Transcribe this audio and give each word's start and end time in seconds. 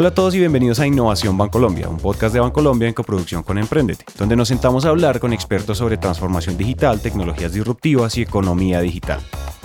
Hola 0.00 0.08
a 0.08 0.14
todos 0.14 0.34
y 0.34 0.38
bienvenidos 0.38 0.80
a 0.80 0.86
Innovación 0.86 1.36
Bancolombia, 1.36 1.86
un 1.86 1.98
podcast 1.98 2.32
de 2.32 2.40
Bancolombia 2.40 2.88
en 2.88 2.94
coproducción 2.94 3.42
con 3.42 3.58
Emprendete, 3.58 4.06
donde 4.16 4.34
nos 4.34 4.48
sentamos 4.48 4.86
a 4.86 4.88
hablar 4.88 5.20
con 5.20 5.34
expertos 5.34 5.76
sobre 5.76 5.98
transformación 5.98 6.56
digital, 6.56 7.02
tecnologías 7.02 7.52
disruptivas 7.52 8.16
y 8.16 8.22
economía 8.22 8.80
digital. 8.80 9.20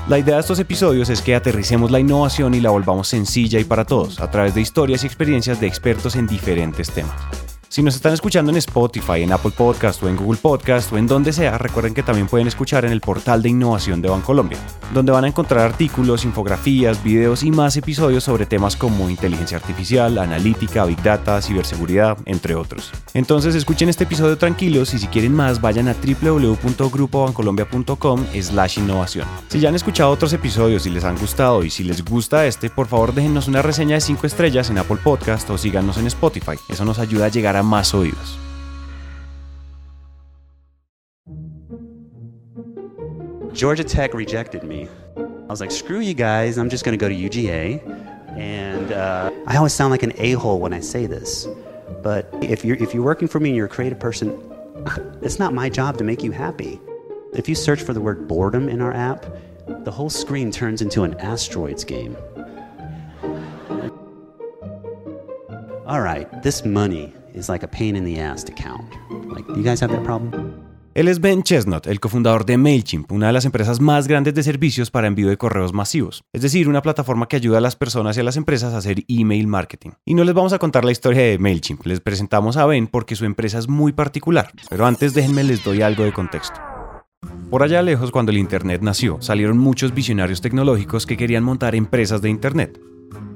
La 0.09 0.19
idea 0.19 0.35
de 0.35 0.41
estos 0.41 0.59
episodios 0.59 1.09
es 1.09 1.21
que 1.21 1.35
aterricemos 1.35 1.89
la 1.89 2.01
innovación 2.01 2.53
y 2.53 2.59
la 2.59 2.71
volvamos 2.71 3.07
sencilla 3.07 3.61
y 3.61 3.63
para 3.63 3.85
todos, 3.85 4.19
a 4.19 4.29
través 4.29 4.53
de 4.53 4.59
historias 4.59 5.05
y 5.05 5.07
experiencias 5.07 5.61
de 5.61 5.67
expertos 5.67 6.17
en 6.17 6.27
diferentes 6.27 6.91
temas. 6.91 7.15
Si 7.67 7.81
nos 7.81 7.95
están 7.95 8.13
escuchando 8.13 8.51
en 8.51 8.57
Spotify, 8.57 9.23
en 9.23 9.33
Apple 9.33 9.49
Podcast 9.51 10.01
o 10.03 10.07
en 10.07 10.15
Google 10.15 10.39
Podcast 10.41 10.93
o 10.93 10.97
en 10.97 11.07
donde 11.07 11.33
sea, 11.33 11.57
recuerden 11.57 11.93
que 11.93 12.03
también 12.03 12.27
pueden 12.27 12.47
escuchar 12.47 12.85
en 12.85 12.91
el 12.91 13.01
portal 13.01 13.41
de 13.41 13.49
innovación 13.49 14.01
de 14.01 14.09
Bancolombia, 14.09 14.59
donde 14.93 15.11
van 15.11 15.25
a 15.25 15.27
encontrar 15.27 15.65
artículos, 15.65 16.25
infografías, 16.25 17.03
videos 17.03 17.43
y 17.43 17.51
más 17.51 17.75
episodios 17.75 18.23
sobre 18.23 18.45
temas 18.45 18.75
como 18.75 19.09
inteligencia 19.09 19.57
artificial, 19.57 20.19
analítica, 20.19 20.85
big 20.85 21.01
data, 21.01 21.41
ciberseguridad, 21.41 22.17
entre 22.25 22.53
otros. 22.55 22.91
Entonces 23.13 23.55
escuchen 23.55 23.89
este 23.89 24.03
episodio 24.05 24.37
tranquilos 24.37 24.93
y 24.93 24.99
si 24.99 25.07
quieren 25.07 25.33
más 25.33 25.59
vayan 25.59 25.89
a 25.89 25.95
www.grupobancolombia.com 25.95 28.25
slash 28.41 28.79
innovación. 28.79 29.27
Si 29.49 29.59
ya 29.59 29.69
han 29.69 29.75
escuchado 29.75 30.11
otros 30.11 30.31
episodios 30.33 30.85
y 30.85 30.91
les 30.91 31.03
han 31.03 31.17
gustado 31.17 31.63
y 31.63 31.69
si 31.69 31.83
les 31.83 32.05
gusta 32.05 32.45
este, 32.45 32.69
por 32.69 32.87
favor 32.87 33.13
déjennos 33.13 33.47
una 33.47 33.61
reseña 33.61 33.95
de 33.95 34.01
5 34.01 34.27
estrellas 34.27 34.69
en 34.69 34.77
Apple 34.77 34.97
Podcast 35.03 35.49
o 35.49 35.57
síganos 35.57 35.97
en 35.97 36.07
Spotify. 36.07 36.53
Eso 36.69 36.85
nos 36.85 36.99
ayuda 36.99 37.25
a 37.25 37.29
llegar 37.29 37.54
a 37.55 37.63
más 37.63 37.93
oídos. 37.93 38.37
Georgia 43.53 43.85
Tech 43.85 44.13
rejected 44.13 44.63
me. 44.63 44.89
I 45.17 45.47
was 45.47 45.61
like, 45.61 45.71
screw 45.71 45.99
you 45.99 46.13
guys, 46.13 46.57
I'm 46.57 46.69
just 46.69 46.83
going 46.83 46.97
to 46.97 47.01
go 47.01 47.07
to 47.07 47.15
UGA. 47.15 47.81
And 48.37 48.91
uh, 48.91 49.31
I 49.47 49.55
always 49.55 49.71
sound 49.71 49.91
like 49.91 50.03
an 50.03 50.11
a 50.17 50.33
hole 50.33 50.59
when 50.59 50.73
I 50.73 50.81
say 50.81 51.05
this. 51.05 51.47
But 52.03 52.27
if 52.41 52.65
you're, 52.65 52.75
if 52.77 52.93
you're 52.93 53.03
working 53.03 53.29
for 53.29 53.39
me 53.39 53.49
and 53.49 53.55
you're 53.55 53.67
a 53.67 53.69
creative 53.69 53.99
person, 53.99 54.37
it's 55.21 55.39
not 55.39 55.53
my 55.53 55.69
job 55.69 55.97
to 55.99 56.03
make 56.03 56.21
you 56.21 56.31
happy. 56.31 56.81
If 57.33 57.47
you 57.47 57.55
search 57.55 57.81
for 57.81 57.93
the 57.93 58.01
word 58.01 58.27
boredom 58.27 58.67
in 58.67 58.81
our 58.81 58.93
app, 58.93 59.25
the 59.67 59.91
whole 59.91 60.09
screen 60.09 60.51
turns 60.51 60.81
into 60.81 61.03
an 61.03 61.13
asteroids 61.19 61.85
game. 61.85 62.17
All 65.85 66.01
right, 66.01 66.27
this 66.41 66.65
money 66.65 67.13
is 67.35 67.49
like 67.49 67.65
a 67.65 67.69
pain 67.69 67.95
in 67.95 68.05
the 68.05 68.19
ass 68.19 68.43
to 68.45 68.53
count. 68.53 68.89
Like, 69.29 69.47
do 69.47 69.59
you 69.59 69.63
guys 69.63 69.81
have 69.81 69.91
that 69.91 70.03
problem? 70.03 70.53
Él 70.95 71.09
es 71.09 71.19
Ben 71.19 71.43
Chestnut, 71.43 71.87
el 71.87 71.99
cofundador 71.99 72.45
de 72.45 72.55
MailChimp, 72.57 73.11
una 73.11 73.27
de 73.27 73.33
las 73.33 73.43
empresas 73.43 73.81
más 73.81 74.07
grandes 74.07 74.33
de 74.33 74.43
servicios 74.43 74.89
para 74.89 75.07
envío 75.07 75.27
de 75.27 75.35
correos 75.35 75.73
masivos, 75.73 76.23
es 76.31 76.41
decir, 76.41 76.69
una 76.69 76.81
plataforma 76.81 77.27
que 77.27 77.35
ayuda 77.35 77.57
a 77.57 77.61
las 77.61 77.75
personas 77.75 78.15
y 78.15 78.21
a 78.21 78.23
las 78.23 78.37
empresas 78.37 78.73
a 78.73 78.77
hacer 78.77 79.03
email 79.09 79.45
marketing. 79.45 79.89
Y 80.05 80.13
no 80.13 80.23
les 80.23 80.33
vamos 80.33 80.53
a 80.53 80.57
contar 80.57 80.85
la 80.85 80.93
historia 80.93 81.23
de 81.23 81.37
MailChimp, 81.37 81.85
les 81.85 81.99
presentamos 81.99 82.55
a 82.55 82.65
Ben 82.65 82.87
porque 82.87 83.17
su 83.17 83.25
empresa 83.25 83.59
es 83.59 83.67
muy 83.67 83.91
particular, 83.91 84.53
pero 84.69 84.85
antes 84.85 85.13
déjenme 85.13 85.43
les 85.43 85.65
doy 85.65 85.81
algo 85.81 86.05
de 86.05 86.13
contexto. 86.13 86.61
Por 87.49 87.61
allá 87.61 87.81
lejos, 87.81 88.11
cuando 88.11 88.31
el 88.31 88.37
Internet 88.37 88.81
nació, 88.81 89.21
salieron 89.21 89.57
muchos 89.57 89.93
visionarios 89.93 90.39
tecnológicos 90.39 91.05
que 91.05 91.17
querían 91.17 91.43
montar 91.43 91.75
empresas 91.75 92.21
de 92.21 92.29
Internet. 92.29 92.79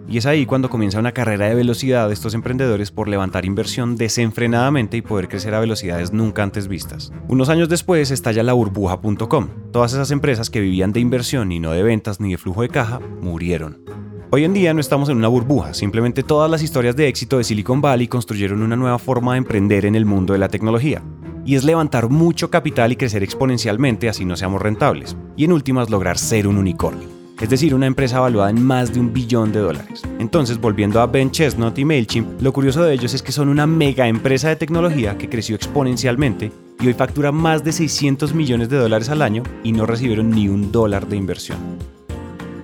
Y 0.09 0.17
es 0.17 0.25
ahí 0.25 0.47
cuando 0.47 0.71
comienza 0.71 0.97
una 0.97 1.11
carrera 1.11 1.49
de 1.49 1.55
velocidad 1.55 2.07
de 2.07 2.15
estos 2.15 2.33
emprendedores 2.33 2.89
por 2.89 3.07
levantar 3.07 3.45
inversión 3.45 3.95
desenfrenadamente 3.95 4.97
y 4.97 5.03
poder 5.03 5.27
crecer 5.27 5.53
a 5.53 5.59
velocidades 5.59 6.11
nunca 6.11 6.41
antes 6.41 6.67
vistas. 6.67 7.13
Unos 7.27 7.49
años 7.49 7.69
después 7.69 8.09
estalla 8.09 8.41
la 8.41 8.53
burbuja.com. 8.53 9.49
Todas 9.71 9.93
esas 9.93 10.09
empresas 10.09 10.49
que 10.49 10.61
vivían 10.61 10.93
de 10.93 10.99
inversión 10.99 11.51
y 11.51 11.59
no 11.59 11.73
de 11.73 11.83
ventas 11.83 12.19
ni 12.19 12.31
de 12.31 12.39
flujo 12.39 12.63
de 12.63 12.69
caja 12.69 12.99
murieron. 13.21 13.83
Hoy 14.31 14.45
en 14.45 14.53
día 14.53 14.73
no 14.73 14.79
estamos 14.79 15.09
en 15.09 15.17
una 15.17 15.27
burbuja, 15.27 15.75
simplemente 15.75 16.23
todas 16.23 16.49
las 16.49 16.63
historias 16.63 16.95
de 16.95 17.07
éxito 17.07 17.37
de 17.37 17.43
Silicon 17.43 17.79
Valley 17.79 18.07
construyeron 18.07 18.63
una 18.63 18.75
nueva 18.75 18.97
forma 18.97 19.33
de 19.33 19.39
emprender 19.39 19.85
en 19.85 19.93
el 19.93 20.05
mundo 20.05 20.33
de 20.33 20.39
la 20.39 20.49
tecnología. 20.49 21.03
Y 21.45 21.55
es 21.55 21.63
levantar 21.63 22.09
mucho 22.09 22.49
capital 22.49 22.91
y 22.91 22.95
crecer 22.95 23.21
exponencialmente 23.21 24.09
así 24.09 24.25
no 24.25 24.35
seamos 24.35 24.61
rentables. 24.61 25.15
Y 25.35 25.45
en 25.45 25.51
últimas 25.51 25.89
lograr 25.89 26.17
ser 26.17 26.47
un 26.47 26.57
unicornio 26.57 27.18
es 27.39 27.49
decir, 27.49 27.73
una 27.73 27.85
empresa 27.85 28.17
evaluada 28.17 28.49
en 28.49 28.63
más 28.63 28.93
de 28.93 28.99
un 28.99 29.13
billón 29.13 29.51
de 29.51 29.59
dólares. 29.59 30.01
Entonces, 30.19 30.59
volviendo 30.59 30.99
a 30.99 31.07
Ben 31.07 31.31
Chestnut 31.31 31.77
y 31.77 31.85
MailChimp, 31.85 32.41
lo 32.41 32.51
curioso 32.51 32.83
de 32.83 32.93
ellos 32.93 33.13
es 33.13 33.23
que 33.23 33.31
son 33.31 33.49
una 33.49 33.65
mega 33.65 34.07
empresa 34.07 34.49
de 34.49 34.55
tecnología 34.55 35.17
que 35.17 35.29
creció 35.29 35.55
exponencialmente 35.55 36.51
y 36.81 36.87
hoy 36.87 36.93
factura 36.93 37.31
más 37.31 37.63
de 37.63 37.71
600 37.71 38.33
millones 38.33 38.69
de 38.69 38.77
dólares 38.77 39.09
al 39.09 39.21
año 39.21 39.43
y 39.63 39.71
no 39.71 39.85
recibieron 39.85 40.29
ni 40.29 40.49
un 40.49 40.71
dólar 40.71 41.07
de 41.07 41.17
inversión. 41.17 41.59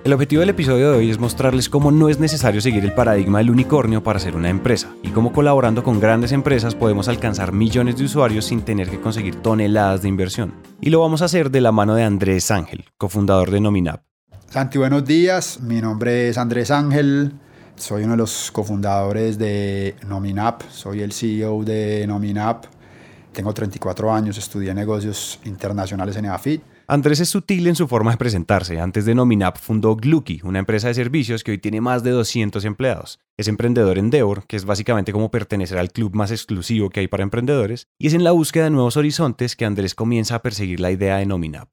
El 0.04 0.12
objetivo 0.12 0.38
del 0.38 0.50
episodio 0.50 0.92
de 0.92 0.98
hoy 0.98 1.10
es 1.10 1.18
mostrarles 1.18 1.68
cómo 1.68 1.90
no 1.90 2.08
es 2.08 2.20
necesario 2.20 2.60
seguir 2.60 2.84
el 2.84 2.94
paradigma 2.94 3.38
del 3.38 3.50
unicornio 3.50 4.04
para 4.04 4.20
ser 4.20 4.36
una 4.36 4.50
empresa 4.50 4.94
y 5.02 5.08
cómo 5.08 5.32
colaborando 5.32 5.82
con 5.82 5.98
grandes 5.98 6.30
empresas 6.30 6.76
podemos 6.76 7.08
alcanzar 7.08 7.52
millones 7.52 7.96
de 7.96 8.04
usuarios 8.04 8.44
sin 8.44 8.62
tener 8.62 8.88
que 8.88 9.00
conseguir 9.00 9.34
toneladas 9.34 10.02
de 10.02 10.08
inversión. 10.08 10.54
Y 10.80 10.90
lo 10.90 11.00
vamos 11.00 11.22
a 11.22 11.24
hacer 11.24 11.50
de 11.50 11.60
la 11.60 11.72
mano 11.72 11.96
de 11.96 12.04
Andrés 12.04 12.52
Ángel, 12.52 12.84
cofundador 12.96 13.50
de 13.50 13.60
Nominap. 13.60 14.02
Santi, 14.56 14.78
buenos 14.78 15.04
días. 15.04 15.60
Mi 15.60 15.82
nombre 15.82 16.30
es 16.30 16.38
Andrés 16.38 16.70
Ángel. 16.70 17.34
Soy 17.74 18.04
uno 18.04 18.12
de 18.12 18.16
los 18.16 18.50
cofundadores 18.50 19.36
de 19.36 19.96
Nominap. 20.08 20.62
Soy 20.70 21.02
el 21.02 21.12
CEO 21.12 21.62
de 21.62 22.06
Nominap. 22.06 22.64
Tengo 23.32 23.52
34 23.52 24.10
años, 24.10 24.38
estudié 24.38 24.72
negocios 24.72 25.40
internacionales 25.44 26.16
en 26.16 26.24
EAFIT. 26.24 26.62
Andrés 26.86 27.20
es 27.20 27.28
sutil 27.28 27.66
en 27.66 27.74
su 27.74 27.86
forma 27.86 28.12
de 28.12 28.16
presentarse. 28.16 28.80
Antes 28.80 29.04
de 29.04 29.14
Nominap 29.14 29.58
fundó 29.58 29.94
Glucky, 29.94 30.40
una 30.42 30.60
empresa 30.60 30.88
de 30.88 30.94
servicios 30.94 31.44
que 31.44 31.50
hoy 31.50 31.58
tiene 31.58 31.82
más 31.82 32.02
de 32.02 32.12
200 32.12 32.64
empleados. 32.64 33.18
Es 33.36 33.48
emprendedor 33.48 33.98
en 33.98 34.06
Endeavor, 34.06 34.46
que 34.46 34.56
es 34.56 34.64
básicamente 34.64 35.12
como 35.12 35.30
pertenecer 35.30 35.76
al 35.76 35.92
club 35.92 36.14
más 36.14 36.30
exclusivo 36.30 36.88
que 36.88 37.00
hay 37.00 37.08
para 37.08 37.24
emprendedores, 37.24 37.88
y 37.98 38.06
es 38.06 38.14
en 38.14 38.24
la 38.24 38.32
búsqueda 38.32 38.64
de 38.64 38.70
nuevos 38.70 38.96
horizontes 38.96 39.54
que 39.54 39.66
Andrés 39.66 39.94
comienza 39.94 40.36
a 40.36 40.42
perseguir 40.42 40.80
la 40.80 40.90
idea 40.90 41.18
de 41.18 41.26
Nominap. 41.26 41.68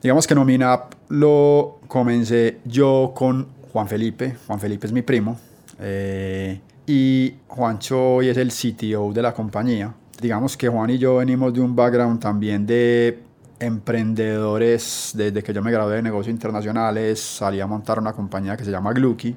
Digamos 0.00 0.28
que 0.28 0.34
Nominap 0.36 0.94
lo 1.08 1.80
comencé 1.88 2.60
yo 2.64 3.12
con 3.16 3.48
Juan 3.72 3.88
Felipe. 3.88 4.36
Juan 4.46 4.60
Felipe 4.60 4.86
es 4.86 4.92
mi 4.92 5.02
primo. 5.02 5.36
Eh, 5.80 6.60
y 6.86 7.34
Juancho 7.48 8.14
hoy 8.14 8.28
es 8.28 8.36
el 8.36 8.52
CTO 8.52 9.12
de 9.12 9.22
la 9.22 9.34
compañía. 9.34 9.92
Digamos 10.20 10.56
que 10.56 10.68
Juan 10.68 10.90
y 10.90 10.98
yo 10.98 11.16
venimos 11.16 11.52
de 11.52 11.60
un 11.60 11.74
background 11.74 12.20
también 12.20 12.64
de 12.64 13.18
emprendedores. 13.58 15.14
Desde 15.16 15.42
que 15.42 15.52
yo 15.52 15.62
me 15.62 15.72
gradué 15.72 15.96
de 15.96 16.02
negocios 16.02 16.32
internacionales, 16.32 17.20
salí 17.20 17.60
a 17.60 17.66
montar 17.66 17.98
una 17.98 18.12
compañía 18.12 18.56
que 18.56 18.64
se 18.64 18.70
llama 18.70 18.92
Glucky, 18.92 19.34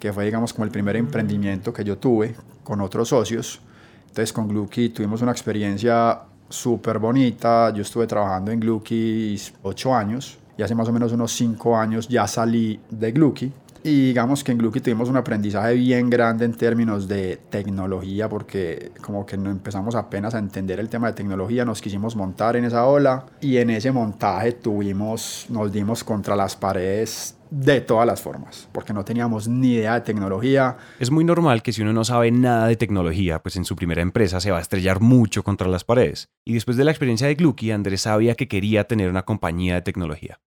que 0.00 0.14
fue, 0.14 0.24
digamos, 0.24 0.54
como 0.54 0.64
el 0.64 0.70
primer 0.70 0.96
emprendimiento 0.96 1.74
que 1.74 1.84
yo 1.84 1.98
tuve 1.98 2.34
con 2.62 2.80
otros 2.80 3.10
socios. 3.10 3.60
Entonces, 4.08 4.32
con 4.32 4.48
Glucky 4.48 4.88
tuvimos 4.88 5.20
una 5.20 5.32
experiencia 5.32 6.22
súper 6.54 6.98
bonita. 6.98 7.72
Yo 7.74 7.82
estuve 7.82 8.06
trabajando 8.06 8.50
en 8.52 8.60
Glucky 8.60 9.40
ocho 9.62 9.94
años 9.94 10.38
y 10.56 10.62
hace 10.62 10.74
más 10.74 10.88
o 10.88 10.92
menos 10.92 11.12
unos 11.12 11.32
cinco 11.32 11.76
años 11.76 12.08
ya 12.08 12.26
salí 12.26 12.80
de 12.90 13.12
Glucky. 13.12 13.52
Y 13.86 14.06
digamos 14.06 14.42
que 14.42 14.52
en 14.52 14.56
Glucky 14.56 14.80
tuvimos 14.80 15.10
un 15.10 15.18
aprendizaje 15.18 15.74
bien 15.74 16.08
grande 16.08 16.46
en 16.46 16.54
términos 16.54 17.06
de 17.06 17.38
tecnología, 17.50 18.30
porque 18.30 18.92
como 19.02 19.26
que 19.26 19.36
empezamos 19.36 19.94
apenas 19.94 20.34
a 20.34 20.38
entender 20.38 20.80
el 20.80 20.88
tema 20.88 21.08
de 21.08 21.12
tecnología, 21.12 21.66
nos 21.66 21.82
quisimos 21.82 22.16
montar 22.16 22.56
en 22.56 22.64
esa 22.64 22.86
ola 22.86 23.26
y 23.42 23.58
en 23.58 23.68
ese 23.68 23.92
montaje 23.92 24.52
tuvimos, 24.52 25.44
nos 25.50 25.70
dimos 25.70 26.02
contra 26.02 26.34
las 26.34 26.56
paredes 26.56 27.36
de 27.50 27.80
todas 27.80 28.06
las 28.06 28.20
formas, 28.20 28.68
porque 28.72 28.92
no 28.92 29.04
teníamos 29.04 29.48
ni 29.48 29.74
idea 29.74 29.94
de 29.94 30.00
tecnología. 30.00 30.76
Es 30.98 31.10
muy 31.10 31.24
normal 31.24 31.62
que 31.62 31.72
si 31.72 31.82
uno 31.82 31.92
no 31.92 32.04
sabe 32.04 32.30
nada 32.30 32.66
de 32.66 32.76
tecnología, 32.76 33.42
pues 33.42 33.56
en 33.56 33.64
su 33.64 33.76
primera 33.76 34.02
empresa 34.02 34.40
se 34.40 34.50
va 34.50 34.58
a 34.58 34.60
estrellar 34.60 35.00
mucho 35.00 35.42
contra 35.42 35.68
las 35.68 35.84
paredes. 35.84 36.28
Y 36.44 36.54
después 36.54 36.76
de 36.76 36.84
la 36.84 36.90
experiencia 36.90 37.26
de 37.26 37.34
Glucky, 37.34 37.70
Andrés 37.70 38.02
sabía 38.02 38.34
que 38.34 38.48
quería 38.48 38.84
tener 38.84 39.08
una 39.08 39.24
compañía 39.24 39.74
de 39.74 39.82
tecnología. 39.82 40.40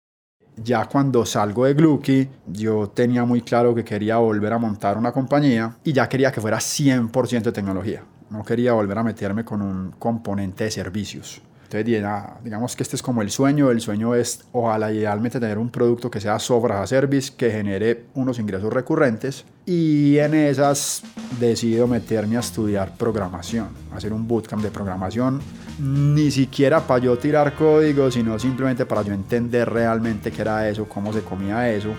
Ya 0.56 0.86
cuando 0.86 1.26
salgo 1.26 1.66
de 1.66 1.74
Glucky, 1.74 2.28
yo 2.46 2.88
tenía 2.88 3.26
muy 3.26 3.42
claro 3.42 3.74
que 3.74 3.84
quería 3.84 4.16
volver 4.16 4.54
a 4.54 4.58
montar 4.58 4.96
una 4.96 5.12
compañía 5.12 5.76
y 5.84 5.92
ya 5.92 6.08
quería 6.08 6.32
que 6.32 6.40
fuera 6.40 6.58
100% 6.58 7.42
de 7.42 7.52
tecnología. 7.52 8.04
No 8.30 8.42
quería 8.42 8.72
volver 8.72 8.98
a 8.98 9.02
meterme 9.02 9.44
con 9.44 9.60
un 9.60 9.92
componente 9.92 10.64
de 10.64 10.70
servicios. 10.70 11.42
Entonces, 11.66 12.04
digamos 12.44 12.76
que 12.76 12.82
este 12.84 12.94
es 12.94 13.02
como 13.02 13.22
el 13.22 13.30
sueño. 13.30 13.70
El 13.70 13.80
sueño 13.80 14.14
es, 14.14 14.44
ojalá 14.52 14.92
idealmente, 14.92 15.40
tener 15.40 15.58
un 15.58 15.70
producto 15.70 16.10
que 16.10 16.20
sea 16.20 16.38
software 16.38 16.72
a 16.72 16.86
service, 16.86 17.32
que 17.36 17.50
genere 17.50 18.04
unos 18.14 18.38
ingresos 18.38 18.72
recurrentes. 18.72 19.44
Y 19.64 20.16
en 20.18 20.34
esas 20.34 21.02
decido 21.40 21.88
meterme 21.88 22.36
a 22.36 22.40
estudiar 22.40 22.96
programación, 22.96 23.68
hacer 23.92 24.12
un 24.12 24.28
bootcamp 24.28 24.62
de 24.62 24.70
programación. 24.70 25.40
Ni 25.80 26.30
siquiera 26.30 26.86
para 26.86 27.02
yo 27.02 27.18
tirar 27.18 27.54
código, 27.54 28.10
sino 28.10 28.38
simplemente 28.38 28.86
para 28.86 29.02
yo 29.02 29.12
entender 29.12 29.68
realmente 29.68 30.30
qué 30.30 30.42
era 30.42 30.68
eso, 30.68 30.88
cómo 30.88 31.12
se 31.12 31.22
comía 31.22 31.68
eso. 31.68 31.90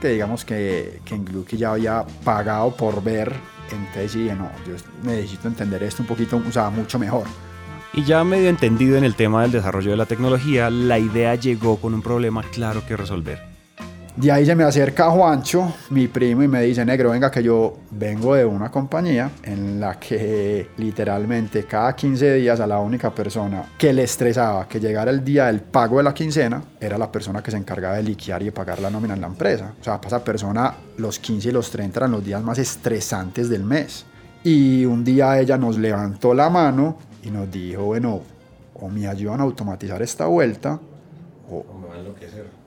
Que 0.00 0.08
digamos 0.08 0.44
que, 0.44 1.00
que 1.04 1.14
en 1.14 1.24
Glucky 1.24 1.56
ya 1.56 1.72
había 1.72 2.04
pagado 2.24 2.74
por 2.74 3.02
ver. 3.02 3.32
Entonces 3.70 4.14
dije, 4.14 4.34
no, 4.34 4.50
yo 4.66 4.74
necesito 5.04 5.46
entender 5.46 5.84
esto 5.84 6.02
un 6.02 6.08
poquito, 6.08 6.42
o 6.46 6.52
sea, 6.52 6.70
mucho 6.70 6.98
mejor. 6.98 7.24
Y 7.96 8.04
ya 8.04 8.22
medio 8.24 8.50
entendido 8.50 8.98
en 8.98 9.04
el 9.04 9.14
tema 9.14 9.40
del 9.40 9.52
desarrollo 9.52 9.90
de 9.90 9.96
la 9.96 10.04
tecnología, 10.04 10.68
la 10.68 10.98
idea 10.98 11.34
llegó 11.34 11.78
con 11.78 11.94
un 11.94 12.02
problema 12.02 12.42
claro 12.42 12.84
que 12.86 12.94
resolver. 12.94 13.40
De 14.14 14.30
ahí 14.30 14.44
se 14.44 14.54
me 14.54 14.64
acerca 14.64 15.08
Juancho, 15.08 15.74
mi 15.88 16.06
primo, 16.06 16.42
y 16.42 16.48
me 16.48 16.60
dice, 16.60 16.84
negro, 16.84 17.12
venga 17.12 17.30
que 17.30 17.42
yo 17.42 17.78
vengo 17.92 18.34
de 18.34 18.44
una 18.44 18.70
compañía 18.70 19.30
en 19.42 19.80
la 19.80 19.98
que 19.98 20.68
literalmente 20.76 21.64
cada 21.64 21.96
15 21.96 22.34
días 22.34 22.60
a 22.60 22.66
la 22.66 22.80
única 22.80 23.14
persona 23.14 23.64
que 23.78 23.94
le 23.94 24.02
estresaba 24.02 24.68
que 24.68 24.78
llegara 24.78 25.10
el 25.10 25.24
día 25.24 25.46
del 25.46 25.60
pago 25.60 25.96
de 25.96 26.02
la 26.02 26.12
quincena 26.12 26.62
era 26.78 26.98
la 26.98 27.10
persona 27.10 27.42
que 27.42 27.50
se 27.50 27.56
encargaba 27.56 27.96
de 27.96 28.02
liquear 28.02 28.42
y 28.42 28.46
de 28.46 28.52
pagar 28.52 28.78
la 28.78 28.90
nómina 28.90 29.14
en 29.14 29.22
la 29.22 29.28
empresa. 29.28 29.72
O 29.80 29.82
sea, 29.82 29.96
para 29.96 30.08
esa 30.08 30.22
persona 30.22 30.74
los 30.98 31.18
15 31.18 31.48
y 31.48 31.52
los 31.52 31.70
30 31.70 31.98
eran 31.98 32.10
los 32.10 32.22
días 32.22 32.42
más 32.42 32.58
estresantes 32.58 33.48
del 33.48 33.64
mes. 33.64 34.04
Y 34.44 34.84
un 34.84 35.02
día 35.02 35.40
ella 35.40 35.56
nos 35.56 35.78
levantó 35.78 36.34
la 36.34 36.50
mano 36.50 36.98
y 37.26 37.30
nos 37.30 37.50
dijo, 37.50 37.84
bueno, 37.84 38.20
o 38.74 38.88
me 38.88 39.08
ayudan 39.08 39.40
a 39.40 39.42
automatizar 39.42 40.00
esta 40.00 40.26
vuelta 40.26 40.78
o, 41.50 41.56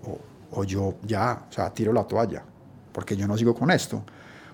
o, 0.06 0.20
o 0.52 0.64
yo 0.66 0.96
ya, 1.06 1.46
o 1.50 1.54
sea, 1.54 1.74
tiro 1.74 1.94
la 1.94 2.04
toalla, 2.04 2.44
porque 2.92 3.16
yo 3.16 3.26
no 3.26 3.38
sigo 3.38 3.56
con 3.56 3.72
esto. 3.72 4.04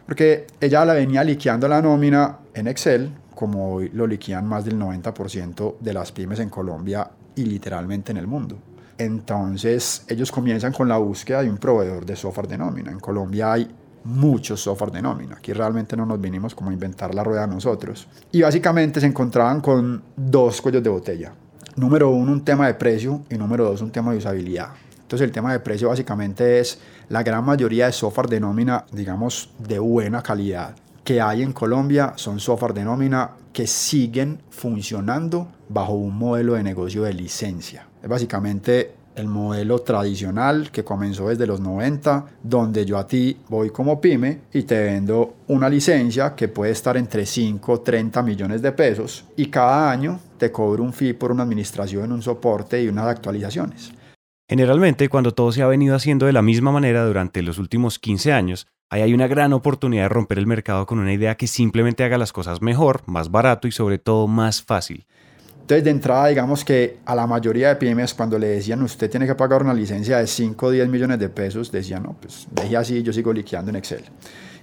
Porque 0.06 0.46
ella 0.62 0.86
la 0.86 0.94
venía 0.94 1.24
liqueando 1.24 1.68
la 1.68 1.82
nómina 1.82 2.38
en 2.54 2.68
Excel, 2.68 3.12
como 3.34 3.74
hoy 3.74 3.90
lo 3.90 4.06
liquean 4.06 4.46
más 4.46 4.64
del 4.64 4.78
90% 4.78 5.78
de 5.80 5.94
las 5.94 6.12
pymes 6.12 6.40
en 6.40 6.50
Colombia 6.50 7.10
y 7.36 7.46
literalmente 7.46 8.12
en 8.12 8.18
el 8.18 8.28
mundo. 8.28 8.58
Entonces 9.00 10.06
ellos 10.08 10.32
comienzan 10.32 10.72
con 10.72 10.88
la 10.88 10.98
búsqueda 10.98 11.42
de 11.42 11.50
un 11.50 11.58
proveedor 11.58 12.06
de 12.06 12.16
software 12.16 12.48
de 12.48 12.60
nómina. 12.60 12.92
En 12.92 13.00
Colombia 13.00 13.54
hay 13.54 13.68
muchos 14.06 14.62
software 14.62 14.92
de 14.92 15.02
nómina. 15.02 15.36
Aquí 15.36 15.52
realmente 15.54 15.98
no 15.98 16.06
nos 16.06 16.22
vinimos 16.22 16.56
como 16.56 16.70
a 16.70 16.74
inventar 16.74 17.14
la 17.14 17.24
rueda 17.24 17.46
nosotros. 17.48 18.08
Y 18.32 18.42
básicamente 18.42 19.02
se 19.02 19.08
encontraban 19.08 19.62
con 19.62 20.02
dos 20.16 20.62
cuellos 20.62 20.82
de 20.84 20.90
botella. 20.90 21.34
Número 21.76 22.10
uno, 22.10 22.32
un 22.32 22.46
tema 22.46 22.68
de 22.68 22.76
precio 22.76 23.22
y 23.30 23.36
número 23.36 23.66
dos, 23.66 23.82
un 23.82 23.92
tema 23.92 24.12
de 24.12 24.20
usabilidad. 24.20 24.70
Entonces 25.02 25.26
el 25.26 25.32
tema 25.32 25.52
de 25.52 25.60
precio 25.60 25.90
básicamente 25.90 26.60
es 26.60 26.80
la 27.10 27.22
gran 27.22 27.44
mayoría 27.44 27.88
de 27.88 27.92
software 27.92 28.30
de 28.30 28.40
nómina, 28.40 28.86
digamos, 28.92 29.52
de 29.60 29.80
buena 29.80 30.24
calidad 30.24 30.76
que 31.06 31.22
hay 31.22 31.44
en 31.44 31.54
Colombia 31.54 32.14
son 32.16 32.40
software 32.40 32.74
de 32.74 32.84
nómina 32.84 33.30
que 33.54 33.68
siguen 33.68 34.42
funcionando 34.50 35.48
bajo 35.70 35.94
un 35.94 36.18
modelo 36.18 36.56
de 36.56 36.64
negocio 36.64 37.04
de 37.04 37.14
licencia. 37.14 37.88
Es 38.02 38.10
básicamente 38.10 38.96
el 39.16 39.28
modelo 39.28 39.80
tradicional 39.80 40.72
que 40.72 40.84
comenzó 40.84 41.30
desde 41.30 41.48
los 41.48 41.60
90, 41.60 42.26
donde 42.44 42.86
yo 42.86 42.98
a 42.98 43.08
ti 43.08 43.38
voy 43.50 43.70
como 43.70 44.00
pyme 44.00 44.42
y 44.54 44.64
te 44.64 44.80
vendo 44.84 45.36
una 45.48 45.70
licencia 45.70 46.36
que 46.36 46.48
puede 46.48 46.72
estar 46.72 46.98
entre 46.98 47.26
5 47.26 47.82
30 47.82 48.22
millones 48.22 48.62
de 48.62 48.72
pesos 48.72 49.26
y 49.36 49.48
cada 49.48 49.92
año 49.92 50.20
te 50.38 50.52
cobro 50.52 50.84
un 50.84 50.94
fee 50.94 51.14
por 51.14 51.32
una 51.32 51.44
administración, 51.44 52.12
un 52.12 52.22
soporte 52.22 52.82
y 52.82 52.88
unas 52.88 53.08
actualizaciones. 53.08 53.92
Generalmente, 54.48 55.10
cuando 55.10 55.34
todo 55.34 55.52
se 55.52 55.64
ha 55.64 55.68
venido 55.68 55.96
haciendo 55.96 56.28
de 56.28 56.34
la 56.34 56.44
misma 56.44 56.72
manera 56.72 57.06
durante 57.06 57.42
los 57.42 57.58
últimos 57.58 57.98
15 57.98 58.32
años, 58.32 58.68
ahí 58.92 59.02
hay 59.02 59.14
una 59.14 59.28
gran 59.28 59.54
oportunidad 59.54 60.04
de 60.04 60.10
romper 60.10 60.38
el 60.38 60.46
mercado 60.46 60.86
con 60.86 61.00
una 61.00 61.14
idea 61.14 61.36
que 61.36 61.48
simplemente 61.48 62.04
haga 62.04 62.20
las 62.20 62.32
cosas 62.32 62.62
mejor, 62.62 63.02
más 63.08 63.32
barato 63.32 63.68
y 63.68 63.72
sobre 63.72 63.98
todo 63.98 64.28
más 64.28 64.62
fácil. 64.62 65.08
Entonces, 65.66 65.84
de 65.84 65.90
entrada, 65.90 66.28
digamos 66.28 66.64
que 66.64 67.00
a 67.06 67.16
la 67.16 67.26
mayoría 67.26 67.70
de 67.70 67.76
pymes, 67.78 68.14
cuando 68.14 68.38
le 68.38 68.50
decían 68.50 68.84
usted 68.84 69.10
tiene 69.10 69.26
que 69.26 69.34
pagar 69.34 69.64
una 69.64 69.74
licencia 69.74 70.20
de 70.20 70.28
5 70.28 70.64
o 70.64 70.70
10 70.70 70.88
millones 70.90 71.18
de 71.18 71.28
pesos, 71.28 71.72
decían, 71.72 72.04
no, 72.04 72.16
pues 72.22 72.46
deje 72.52 72.78
así, 72.78 73.02
yo 73.02 73.12
sigo 73.12 73.34
liqueando 73.34 73.72
en 73.72 73.78
Excel. 73.78 74.04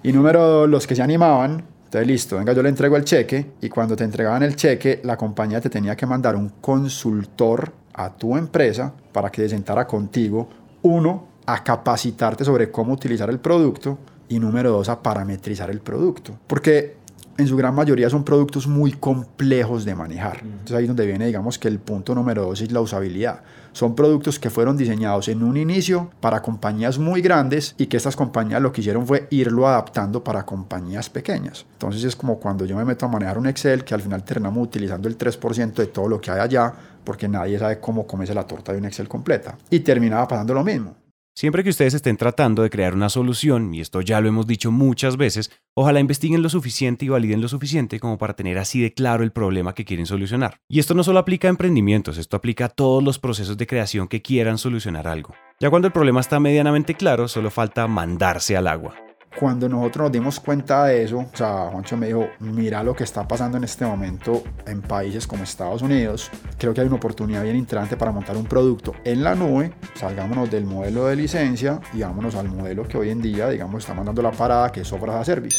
Y 0.04 0.12
número 0.12 0.46
dos, 0.46 0.68
los 0.68 0.86
que 0.86 0.94
se 0.94 1.02
animaban, 1.02 1.64
entonces 1.86 2.06
listo, 2.06 2.38
venga, 2.38 2.52
yo 2.52 2.62
le 2.62 2.68
entrego 2.68 2.96
el 2.96 3.02
cheque 3.02 3.50
y 3.60 3.68
cuando 3.68 3.96
te 3.96 4.04
entregaban 4.04 4.44
el 4.44 4.54
cheque, 4.54 5.00
la 5.02 5.16
compañía 5.16 5.60
te 5.60 5.68
tenía 5.68 5.96
que 5.96 6.06
mandar 6.06 6.36
un 6.36 6.50
consultor 6.60 7.72
a 7.94 8.16
tu 8.16 8.36
empresa 8.36 8.94
para 9.10 9.28
que 9.28 9.42
se 9.42 9.48
sentara 9.48 9.88
contigo, 9.88 10.48
uno, 10.82 11.26
a 11.46 11.64
capacitarte 11.64 12.44
sobre 12.44 12.70
cómo 12.70 12.92
utilizar 12.92 13.28
el 13.28 13.40
producto 13.40 13.98
y 14.28 14.38
número 14.38 14.70
dos, 14.70 14.88
a 14.88 15.02
parametrizar 15.02 15.68
el 15.68 15.80
producto. 15.80 16.38
Porque 16.46 17.01
en 17.38 17.46
su 17.46 17.56
gran 17.56 17.74
mayoría 17.74 18.10
son 18.10 18.24
productos 18.24 18.66
muy 18.66 18.92
complejos 18.92 19.84
de 19.84 19.94
manejar. 19.94 20.40
Entonces 20.42 20.76
ahí 20.76 20.84
es 20.84 20.88
donde 20.88 21.06
viene, 21.06 21.26
digamos, 21.26 21.58
que 21.58 21.68
el 21.68 21.78
punto 21.78 22.14
número 22.14 22.42
dos 22.44 22.60
es 22.60 22.72
la 22.72 22.80
usabilidad. 22.80 23.42
Son 23.72 23.94
productos 23.94 24.38
que 24.38 24.50
fueron 24.50 24.76
diseñados 24.76 25.28
en 25.28 25.42
un 25.42 25.56
inicio 25.56 26.10
para 26.20 26.42
compañías 26.42 26.98
muy 26.98 27.22
grandes 27.22 27.74
y 27.78 27.86
que 27.86 27.96
estas 27.96 28.16
compañías 28.16 28.60
lo 28.60 28.70
que 28.70 28.82
hicieron 28.82 29.06
fue 29.06 29.26
irlo 29.30 29.66
adaptando 29.66 30.22
para 30.22 30.44
compañías 30.44 31.08
pequeñas. 31.08 31.64
Entonces 31.72 32.04
es 32.04 32.14
como 32.14 32.38
cuando 32.38 32.66
yo 32.66 32.76
me 32.76 32.84
meto 32.84 33.06
a 33.06 33.08
manejar 33.08 33.38
un 33.38 33.46
Excel 33.46 33.84
que 33.84 33.94
al 33.94 34.02
final 34.02 34.22
terminamos 34.24 34.62
utilizando 34.62 35.08
el 35.08 35.16
3% 35.16 35.72
de 35.72 35.86
todo 35.86 36.08
lo 36.08 36.20
que 36.20 36.30
hay 36.30 36.40
allá 36.40 36.72
porque 37.02 37.28
nadie 37.28 37.58
sabe 37.58 37.80
cómo 37.80 38.06
comerse 38.06 38.34
la 38.34 38.46
torta 38.46 38.72
de 38.72 38.78
un 38.78 38.84
Excel 38.84 39.08
completa. 39.08 39.56
Y 39.70 39.80
terminaba 39.80 40.28
pasando 40.28 40.54
lo 40.54 40.62
mismo. 40.62 41.01
Siempre 41.34 41.64
que 41.64 41.70
ustedes 41.70 41.94
estén 41.94 42.18
tratando 42.18 42.62
de 42.62 42.68
crear 42.68 42.94
una 42.94 43.08
solución, 43.08 43.72
y 43.72 43.80
esto 43.80 44.02
ya 44.02 44.20
lo 44.20 44.28
hemos 44.28 44.46
dicho 44.46 44.70
muchas 44.70 45.16
veces, 45.16 45.50
ojalá 45.74 45.98
investiguen 45.98 46.42
lo 46.42 46.50
suficiente 46.50 47.06
y 47.06 47.08
validen 47.08 47.40
lo 47.40 47.48
suficiente 47.48 47.98
como 48.00 48.18
para 48.18 48.36
tener 48.36 48.58
así 48.58 48.82
de 48.82 48.92
claro 48.92 49.24
el 49.24 49.32
problema 49.32 49.74
que 49.74 49.86
quieren 49.86 50.04
solucionar. 50.04 50.58
Y 50.68 50.78
esto 50.78 50.92
no 50.92 51.02
solo 51.02 51.18
aplica 51.18 51.48
a 51.48 51.50
emprendimientos, 51.50 52.18
esto 52.18 52.36
aplica 52.36 52.66
a 52.66 52.68
todos 52.68 53.02
los 53.02 53.18
procesos 53.18 53.56
de 53.56 53.66
creación 53.66 54.08
que 54.08 54.20
quieran 54.20 54.58
solucionar 54.58 55.08
algo. 55.08 55.34
Ya 55.58 55.70
cuando 55.70 55.88
el 55.88 55.92
problema 55.92 56.20
está 56.20 56.38
medianamente 56.38 56.94
claro, 56.94 57.26
solo 57.28 57.50
falta 57.50 57.88
mandarse 57.88 58.54
al 58.54 58.66
agua. 58.66 58.94
Cuando 59.38 59.68
nosotros 59.68 60.04
nos 60.04 60.12
dimos 60.12 60.40
cuenta 60.40 60.84
de 60.84 61.04
eso, 61.04 61.18
o 61.18 61.36
sea, 61.36 61.68
Juancho 61.70 61.96
me 61.96 62.08
dijo, 62.08 62.28
mira 62.40 62.82
lo 62.82 62.94
que 62.94 63.04
está 63.04 63.26
pasando 63.26 63.56
en 63.58 63.64
este 63.64 63.84
momento 63.84 64.42
en 64.66 64.82
países 64.82 65.26
como 65.26 65.42
Estados 65.42 65.82
Unidos, 65.82 66.30
creo 66.58 66.74
que 66.74 66.82
hay 66.82 66.86
una 66.86 66.96
oportunidad 66.96 67.42
bien 67.42 67.56
interesante 67.56 67.96
para 67.96 68.12
montar 68.12 68.36
un 68.36 68.44
producto 68.44 68.94
en 69.04 69.24
la 69.24 69.34
nube, 69.34 69.72
salgámonos 69.94 70.50
del 70.50 70.64
modelo 70.64 71.06
de 71.06 71.16
licencia 71.16 71.80
y 71.92 72.02
vámonos 72.02 72.34
al 72.34 72.48
modelo 72.48 72.86
que 72.86 72.98
hoy 72.98 73.10
en 73.10 73.22
día, 73.22 73.48
digamos, 73.48 73.82
está 73.82 73.94
mandando 73.94 74.22
la 74.22 74.32
parada, 74.32 74.70
que 74.70 74.82
es 74.82 74.88
software 74.88 75.12
as 75.12 75.20
a 75.20 75.24
service. 75.24 75.56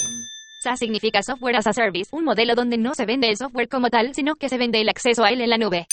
SaaS 0.60 0.80
significa 0.80 1.22
Software 1.22 1.58
as 1.58 1.68
a 1.68 1.74
Service, 1.74 2.16
un 2.16 2.24
modelo 2.24 2.56
donde 2.56 2.78
no 2.78 2.96
se 2.96 3.06
vende 3.06 3.30
el 3.30 3.36
software 3.36 3.68
como 3.68 3.90
tal, 3.90 4.16
sino 4.16 4.36
que 4.36 4.48
se 4.48 4.58
vende 4.58 4.80
el 4.80 4.88
acceso 4.88 5.26
a 5.26 5.30
él 5.30 5.42
en 5.42 5.50
la 5.50 5.58
nube. 5.58 5.88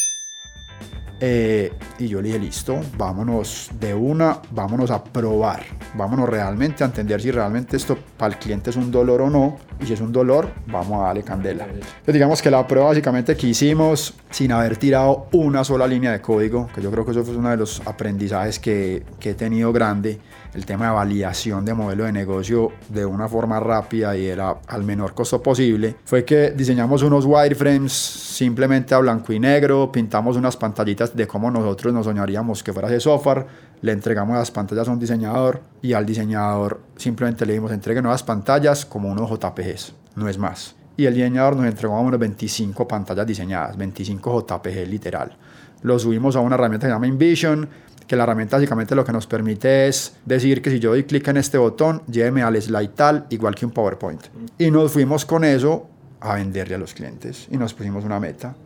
Eh, 1.22 1.70
y 1.98 2.08
yo 2.08 2.22
le 2.22 2.28
dije, 2.28 2.38
listo, 2.38 2.80
vámonos 2.96 3.70
de 3.78 3.92
una, 3.92 4.40
vámonos 4.52 4.90
a 4.90 5.04
probar, 5.04 5.62
vámonos 5.94 6.26
realmente 6.26 6.82
a 6.82 6.86
entender 6.86 7.20
si 7.20 7.30
realmente 7.30 7.76
esto 7.76 7.98
para 8.16 8.32
el 8.32 8.38
cliente 8.38 8.70
es 8.70 8.76
un 8.76 8.90
dolor 8.90 9.20
o 9.20 9.28
no, 9.28 9.58
y 9.78 9.84
si 9.84 9.92
es 9.92 10.00
un 10.00 10.12
dolor, 10.12 10.50
vamos 10.66 10.98
a 11.00 11.08
darle 11.08 11.22
candela. 11.22 11.64
Entonces 11.64 12.14
digamos 12.14 12.40
que 12.40 12.50
la 12.50 12.66
prueba 12.66 12.88
básicamente 12.88 13.36
que 13.36 13.48
hicimos, 13.48 14.14
sin 14.30 14.50
haber 14.52 14.78
tirado 14.78 15.26
una 15.32 15.62
sola 15.62 15.86
línea 15.86 16.12
de 16.12 16.22
código, 16.22 16.68
que 16.74 16.80
yo 16.80 16.90
creo 16.90 17.04
que 17.04 17.10
eso 17.10 17.22
fue 17.22 17.36
uno 17.36 17.50
de 17.50 17.58
los 17.58 17.82
aprendizajes 17.84 18.58
que, 18.58 19.04
que 19.18 19.30
he 19.30 19.34
tenido 19.34 19.74
grande, 19.74 20.18
el 20.54 20.66
tema 20.66 20.86
de 20.86 20.92
validación 20.92 21.64
de 21.64 21.74
modelo 21.74 22.04
de 22.04 22.12
negocio 22.12 22.72
de 22.88 23.04
una 23.04 23.28
forma 23.28 23.60
rápida 23.60 24.16
y 24.16 24.26
era 24.26 24.56
al 24.66 24.84
menor 24.84 25.14
costo 25.14 25.42
posible, 25.42 25.96
fue 26.04 26.24
que 26.24 26.50
diseñamos 26.50 27.02
unos 27.02 27.24
wireframes 27.24 27.92
simplemente 27.92 28.94
a 28.94 28.98
blanco 28.98 29.32
y 29.32 29.38
negro, 29.38 29.90
pintamos 29.92 30.36
unas 30.36 30.56
pantallitas 30.56 31.14
de 31.14 31.26
cómo 31.26 31.50
nosotros 31.50 31.92
nos 31.92 32.06
soñaríamos 32.06 32.62
que 32.62 32.72
fuera 32.72 32.88
ese 32.88 33.00
software, 33.00 33.46
le 33.82 33.92
entregamos 33.92 34.36
las 34.36 34.50
pantallas 34.50 34.88
a 34.88 34.92
un 34.92 34.98
diseñador 34.98 35.60
y 35.82 35.92
al 35.92 36.06
diseñador 36.06 36.80
simplemente 36.96 37.46
le 37.46 37.54
dimos 37.54 37.72
entregue 37.72 38.02
nuevas 38.02 38.22
pantallas 38.22 38.84
como 38.84 39.10
unos 39.10 39.30
JPGs, 39.30 39.94
no 40.16 40.28
es 40.28 40.38
más. 40.38 40.74
Y 40.96 41.06
el 41.06 41.14
diseñador 41.14 41.56
nos 41.56 41.66
entregó 41.66 41.98
unos 41.98 42.20
25 42.20 42.86
pantallas 42.86 43.26
diseñadas, 43.26 43.76
25 43.76 44.46
JPG 44.46 44.86
literal. 44.86 45.36
Lo 45.82 45.98
subimos 45.98 46.36
a 46.36 46.40
una 46.40 46.56
herramienta 46.56 46.86
que 46.86 46.90
se 46.90 46.94
llama 46.94 47.06
InVision, 47.06 47.68
que 48.10 48.16
la 48.16 48.24
herramienta 48.24 48.56
básicamente 48.56 48.96
lo 48.96 49.04
que 49.04 49.12
nos 49.12 49.28
permite 49.28 49.86
es 49.86 50.16
decir 50.24 50.60
que 50.60 50.68
si 50.68 50.80
yo 50.80 50.90
doy 50.90 51.04
clic 51.04 51.28
en 51.28 51.36
este 51.36 51.58
botón, 51.58 52.02
lléveme 52.10 52.42
al 52.42 52.60
slide 52.60 52.88
tal, 52.88 53.26
igual 53.30 53.54
que 53.54 53.64
un 53.64 53.70
PowerPoint. 53.70 54.20
Y 54.58 54.68
nos 54.72 54.90
fuimos 54.90 55.24
con 55.24 55.44
eso 55.44 55.86
a 56.18 56.34
venderle 56.34 56.74
a 56.74 56.78
los 56.78 56.92
clientes 56.92 57.46
y 57.52 57.56
nos 57.56 57.72
pusimos 57.72 58.04
una 58.04 58.18
meta. 58.18 58.56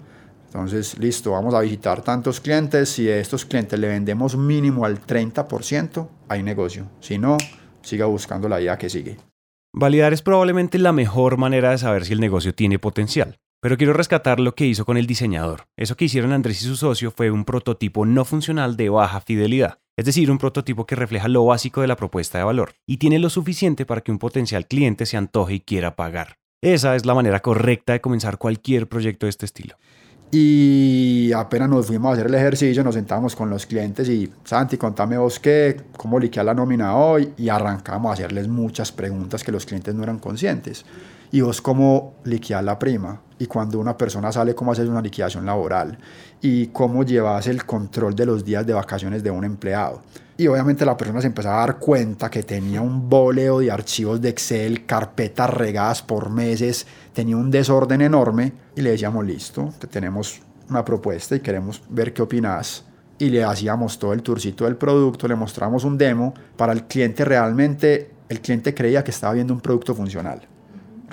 Entonces, 0.47 0.99
listo, 0.99 1.33
vamos 1.33 1.53
a 1.53 1.61
visitar 1.61 2.01
tantos 2.01 2.41
clientes. 2.41 2.89
Si 2.89 3.07
a 3.07 3.19
estos 3.19 3.45
clientes 3.45 3.79
le 3.79 3.89
vendemos 3.89 4.35
mínimo 4.35 4.87
al 4.87 4.99
30%, 4.99 6.09
hay 6.27 6.43
negocio. 6.43 6.87
Si 7.01 7.19
no, 7.19 7.37
siga 7.83 8.07
buscando 8.07 8.49
la 8.49 8.63
idea 8.63 8.79
que 8.79 8.89
sigue. 8.89 9.19
Validar 9.75 10.15
es 10.15 10.23
probablemente 10.23 10.79
la 10.79 10.93
mejor 10.93 11.37
manera 11.37 11.73
de 11.73 11.77
saber 11.77 12.07
si 12.07 12.15
el 12.15 12.21
negocio 12.21 12.55
tiene 12.55 12.79
potencial. 12.79 13.37
Pero 13.65 13.79
quiero 13.79 13.95
rescatar 13.95 14.41
lo 14.41 14.55
que 14.55 14.67
hizo 14.67 14.85
con 14.85 14.99
el 14.99 15.07
diseñador. 15.07 15.69
Eso 15.75 15.97
que 15.97 16.05
hicieron 16.05 16.35
Andrés 16.35 16.61
y 16.61 16.67
su 16.67 16.77
socio 16.77 17.11
fue 17.11 17.31
un 17.31 17.47
prototipo 17.47 18.05
no 18.05 18.27
funcional 18.27 18.77
de 18.77 18.91
baja 18.91 19.23
fidelidad, 19.23 19.79
es 19.97 20.05
decir, 20.05 20.31
un 20.31 20.37
prototipo 20.37 20.85
que 20.85 20.97
refleja 20.97 21.29
lo 21.29 21.47
básico 21.47 21.81
de 21.81 21.87
la 21.87 21.97
propuesta 21.97 22.37
de 22.37 22.45
valor 22.45 22.75
y 22.87 22.99
tiene 22.99 23.19
lo 23.19 23.31
suficiente 23.31 23.87
para 23.87 24.03
que 24.03 24.13
un 24.13 24.19
potencial 24.19 24.67
cliente 24.67 25.07
se 25.07 25.17
antoje 25.17 25.55
y 25.55 25.61
quiera 25.61 25.97
pagar. 25.97 26.37
Esa 26.61 26.95
es 26.95 27.07
la 27.07 27.15
manera 27.15 27.41
correcta 27.41 27.95
de 27.95 28.03
comenzar 28.03 28.37
cualquier 28.37 28.87
proyecto 28.87 29.25
de 29.25 29.31
este 29.31 29.47
estilo. 29.47 29.77
Y 30.31 31.33
apenas 31.33 31.71
nos 31.71 31.87
fuimos 31.87 32.11
a 32.11 32.13
hacer 32.17 32.27
el 32.27 32.35
ejercicio, 32.35 32.85
nos 32.85 32.97
sentamos 32.97 33.35
con 33.35 33.49
los 33.49 33.65
clientes 33.65 34.11
y 34.11 34.31
Santi, 34.45 34.77
contame 34.77 35.17
vos 35.17 35.41
qué, 35.41 35.85
cómo 35.97 36.21
liquear 36.21 36.45
la 36.45 36.53
nómina 36.53 36.97
hoy 36.97 37.33
y 37.39 37.49
arrancamos 37.49 38.11
a 38.11 38.13
hacerles 38.13 38.47
muchas 38.47 38.93
preguntas 38.93 39.43
que 39.43 39.53
los 39.53 39.65
clientes 39.65 39.95
no 39.95 40.03
eran 40.03 40.19
conscientes 40.19 40.85
y 41.31 41.41
vos 41.41 41.61
cómo 41.61 42.15
liquidar 42.25 42.65
la 42.65 42.79
prima 42.79 43.21
y 43.39 43.47
cuando 43.47 43.79
una 43.79 43.97
persona 43.97 44.33
sale 44.33 44.55
cómo 44.55 44.73
hacer 44.73 44.89
una 44.89 45.03
liquidación 45.03 45.45
laboral 45.45 45.99
y 46.41 46.69
cómo 46.69 47.05
llevas 47.05 47.47
el 47.47 47.65
control 47.65 48.15
de 48.15 48.27
los 48.27 48.45
días 48.45 48.67
de 48.67 48.73
vacaciones 48.73 49.23
de 49.23 49.31
un 49.31 49.45
empleado. 49.45 50.03
Y 50.37 50.47
obviamente 50.49 50.85
la 50.85 50.97
persona 50.97 51.21
se 51.21 51.29
empezaba 51.29 51.57
a 51.63 51.67
dar 51.67 51.79
cuenta 51.79 52.29
que 52.29 52.43
tenía 52.43 52.81
un 52.81 53.09
boleo 53.09 53.61
de 53.61 53.71
archivos 53.71 54.21
de 54.21 54.31
Excel, 54.31 54.85
carpetas 54.85 55.49
regadas 55.51 56.03
por 56.03 56.31
meses, 56.31 56.87
tenía 57.13 57.37
un 57.37 57.51
desorden 57.51 58.01
enorme 58.01 58.53
y 58.75 58.83
le 58.83 58.91
decíamos, 58.91 59.25
listo, 59.25 59.73
te 59.79 59.87
tenemos 59.87 60.41
una 60.69 60.85
propuesta 60.85 61.37
y 61.37 61.41
queremos 61.41 61.83
ver 61.89 62.13
qué 62.13 62.23
opinas. 62.23 62.85
Y 63.17 63.29
le 63.29 63.45
hacíamos 63.45 63.99
todo 63.99 64.13
el 64.13 64.23
tourcito 64.23 64.65
del 64.65 64.77
producto, 64.77 65.29
le 65.29 65.37
mostramos 65.37 65.85
un 65.85 65.97
demo. 65.97 66.35
Para 66.57 66.73
el 66.73 66.85
cliente 66.85 67.25
realmente, 67.25 68.11
el 68.29 68.41
cliente 68.41 68.75
creía 68.75 69.05
que 69.05 69.13
estaba 69.13 69.35
viendo 69.35 69.55
un 69.55 69.61
producto 69.61 69.95
funcional. 69.95 70.49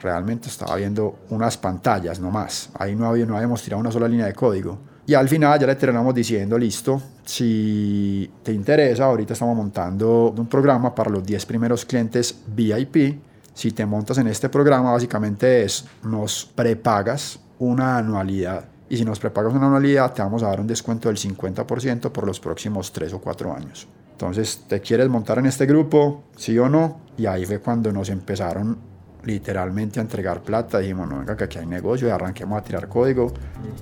Realmente 0.02 0.50
estaba 0.50 0.76
viendo 0.76 1.20
unas 1.30 1.58
pantallas, 1.58 2.20
no 2.20 2.32
más. 2.32 2.70
Ahí 2.80 2.96
no, 2.96 3.08
había, 3.08 3.26
no 3.26 3.36
habíamos 3.36 3.62
tirado 3.62 3.80
una 3.80 3.92
sola 3.92 4.08
línea 4.08 4.26
de 4.26 4.34
código. 4.34 4.80
Y 5.06 5.14
al 5.14 5.28
final 5.28 5.60
ya 5.60 5.68
le 5.68 5.76
terminamos 5.76 6.16
diciendo, 6.16 6.58
listo, 6.58 7.02
si 7.26 8.32
te 8.44 8.52
interesa, 8.52 9.06
ahorita 9.06 9.34
estamos 9.34 9.56
montando 9.56 10.34
un 10.38 10.48
programa 10.48 10.94
para 10.94 11.10
los 11.10 11.24
10 11.24 11.46
primeros 11.46 11.86
clientes 11.86 12.36
VIP. 12.48 13.20
Si 13.54 13.72
te 13.72 13.86
montas 13.86 14.18
en 14.20 14.28
este 14.28 14.50
programa, 14.50 14.92
básicamente 14.92 15.64
es, 15.64 15.86
nos 16.04 16.46
prepagas 16.46 17.40
una 17.60 17.98
anualidad. 17.98 18.66
Y 18.90 18.98
si 18.98 19.06
nos 19.06 19.20
prepagas 19.20 19.54
una 19.54 19.68
anualidad, 19.68 20.14
te 20.14 20.22
vamos 20.22 20.44
a 20.44 20.48
dar 20.48 20.60
un 20.60 20.68
descuento 20.68 21.10
del 21.10 21.18
50% 21.18 22.12
por 22.12 22.26
los 22.26 22.40
próximos 22.40 22.92
3 22.92 23.14
o 23.14 23.20
4 23.20 23.56
años. 23.56 23.88
Entonces, 24.12 24.66
¿te 24.68 24.82
quieres 24.82 25.10
montar 25.10 25.40
en 25.40 25.48
este 25.48 25.66
grupo? 25.66 26.24
¿Sí 26.36 26.58
o 26.60 26.70
no? 26.70 27.02
Y 27.18 27.26
ahí 27.26 27.46
fue 27.46 27.60
cuando 27.60 27.92
nos 27.92 28.10
empezaron 28.10 28.91
literalmente 29.24 30.00
a 30.00 30.04
entregar 30.04 30.42
plata. 30.42 30.80
Dijimos, 30.80 31.10
no, 31.10 31.20
venga, 31.20 31.36
que 31.36 31.46
aquí 31.46 31.60
hay 31.60 31.66
negocio, 31.66 32.08
y 32.08 32.12
arranquemos 32.12 32.60
a 32.60 32.64
tirar 32.64 32.88
código. 32.88 33.34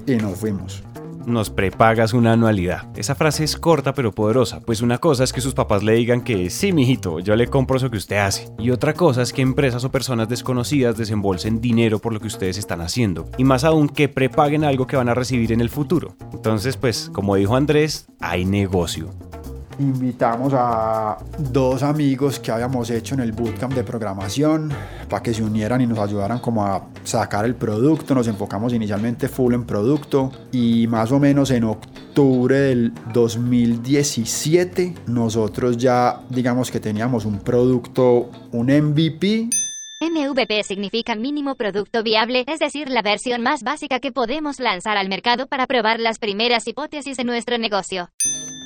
Y 0.05 0.15
nos 0.15 0.37
fuimos 0.37 0.83
nos 1.29 1.49
prepagas 1.49 2.13
una 2.13 2.33
anualidad. 2.33 2.85
Esa 2.97 3.15
frase 3.15 3.43
es 3.43 3.55
corta 3.55 3.93
pero 3.93 4.11
poderosa, 4.11 4.59
pues 4.59 4.81
una 4.81 4.97
cosa 4.97 5.23
es 5.23 5.31
que 5.31 5.41
sus 5.41 5.53
papás 5.53 5.83
le 5.83 5.93
digan 5.93 6.21
que 6.21 6.49
sí, 6.49 6.71
mijito, 6.71 7.19
yo 7.19 7.35
le 7.35 7.47
compro 7.47 7.77
eso 7.77 7.89
que 7.89 7.97
usted 7.97 8.17
hace. 8.17 8.49
Y 8.57 8.71
otra 8.71 8.93
cosa 8.93 9.21
es 9.21 9.31
que 9.31 9.41
empresas 9.41 9.83
o 9.83 9.91
personas 9.91 10.27
desconocidas 10.27 10.97
desembolsen 10.97 11.61
dinero 11.61 11.99
por 11.99 12.13
lo 12.13 12.19
que 12.19 12.27
ustedes 12.27 12.57
están 12.57 12.81
haciendo. 12.81 13.29
Y 13.37 13.43
más 13.43 13.63
aún 13.63 13.89
que 13.89 14.09
prepaguen 14.09 14.63
algo 14.63 14.87
que 14.87 14.97
van 14.97 15.09
a 15.09 15.13
recibir 15.13 15.51
en 15.51 15.61
el 15.61 15.69
futuro. 15.69 16.15
Entonces, 16.33 16.77
pues, 16.77 17.09
como 17.13 17.35
dijo 17.35 17.55
Andrés, 17.55 18.07
hay 18.19 18.45
negocio 18.45 19.09
invitamos 19.79 20.53
a 20.55 21.17
dos 21.37 21.83
amigos 21.83 22.39
que 22.39 22.51
habíamos 22.51 22.89
hecho 22.89 23.15
en 23.15 23.21
el 23.21 23.31
bootcamp 23.31 23.73
de 23.73 23.83
programación 23.83 24.71
para 25.09 25.23
que 25.23 25.33
se 25.33 25.43
unieran 25.43 25.81
y 25.81 25.87
nos 25.87 25.99
ayudaran 25.99 26.39
como 26.39 26.65
a 26.65 26.87
sacar 27.03 27.45
el 27.45 27.55
producto. 27.55 28.13
Nos 28.13 28.27
enfocamos 28.27 28.73
inicialmente 28.73 29.27
full 29.27 29.53
en 29.53 29.65
producto 29.65 30.31
y 30.51 30.87
más 30.87 31.11
o 31.11 31.19
menos 31.19 31.51
en 31.51 31.63
octubre 31.63 32.59
del 32.59 32.93
2017 33.13 34.95
nosotros 35.07 35.77
ya 35.77 36.21
digamos 36.29 36.71
que 36.71 36.79
teníamos 36.79 37.25
un 37.25 37.39
producto, 37.39 38.29
un 38.51 38.67
MVP 38.67 39.49
MVP 40.01 40.63
significa 40.63 41.15
mínimo 41.15 41.55
producto 41.55 42.03
viable, 42.03 42.45
es 42.47 42.59
decir, 42.59 42.89
la 42.89 43.01
versión 43.01 43.41
más 43.41 43.63
básica 43.63 43.99
que 43.99 44.13
podemos 44.13 44.59
lanzar 44.59 44.97
al 44.97 45.09
mercado 45.09 45.47
para 45.47 45.67
probar 45.67 45.99
las 45.99 46.19
primeras 46.19 46.67
hipótesis 46.67 47.17
de 47.17 47.25
nuestro 47.25 47.57
negocio 47.57 48.09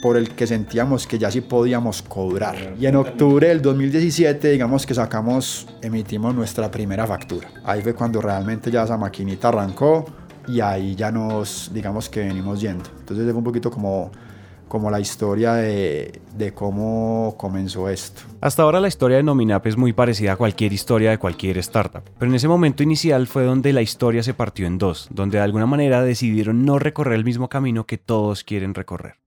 por 0.03 0.17
el 0.17 0.35
que 0.35 0.45
sentíamos 0.45 1.07
que 1.07 1.17
ya 1.17 1.31
sí 1.31 1.39
podíamos 1.39 2.01
cobrar. 2.01 2.75
Y 2.77 2.87
en 2.87 2.97
octubre 2.97 3.47
del 3.47 3.61
2017, 3.61 4.51
digamos 4.51 4.85
que 4.85 4.93
sacamos, 4.93 5.65
emitimos 5.81 6.35
nuestra 6.35 6.69
primera 6.69 7.07
factura. 7.07 7.47
Ahí 7.63 7.81
fue 7.81 7.95
cuando 7.95 8.19
realmente 8.21 8.69
ya 8.69 8.83
esa 8.83 8.97
maquinita 8.97 9.47
arrancó 9.47 10.03
y 10.45 10.59
ahí 10.59 10.93
ya 10.93 11.09
nos, 11.09 11.71
digamos 11.73 12.09
que 12.09 12.19
venimos 12.19 12.59
yendo. 12.59 12.83
Entonces 12.99 13.23
fue 13.23 13.33
un 13.33 13.45
poquito 13.45 13.71
como 13.71 14.11
como 14.67 14.89
la 14.89 14.99
historia 14.99 15.53
de, 15.53 16.19
de, 16.35 16.51
cómo 16.51 17.35
comenzó 17.37 17.87
esto. 17.89 18.23
Hasta 18.41 18.63
ahora 18.63 18.79
la 18.79 18.87
historia 18.87 19.17
de 19.17 19.23
Nominap 19.23 19.67
es 19.67 19.77
muy 19.77 19.93
parecida 19.93 20.33
a 20.33 20.35
cualquier 20.35 20.73
historia 20.73 21.11
de 21.11 21.19
cualquier 21.19 21.59
startup, 21.59 22.01
pero 22.17 22.31
en 22.31 22.35
ese 22.35 22.47
momento 22.47 22.81
inicial 22.81 23.27
fue 23.27 23.43
donde 23.43 23.71
la 23.71 23.83
historia 23.83 24.23
se 24.23 24.33
partió 24.33 24.65
en 24.65 24.79
dos, 24.79 25.07
donde 25.11 25.37
de 25.37 25.43
alguna 25.43 25.67
manera 25.67 26.01
decidieron 26.01 26.65
no 26.65 26.79
recorrer 26.79 27.13
el 27.13 27.23
mismo 27.23 27.49
camino 27.49 27.85
que 27.85 27.99
todos 27.99 28.43
quieren 28.43 28.73
recorrer 28.73 29.22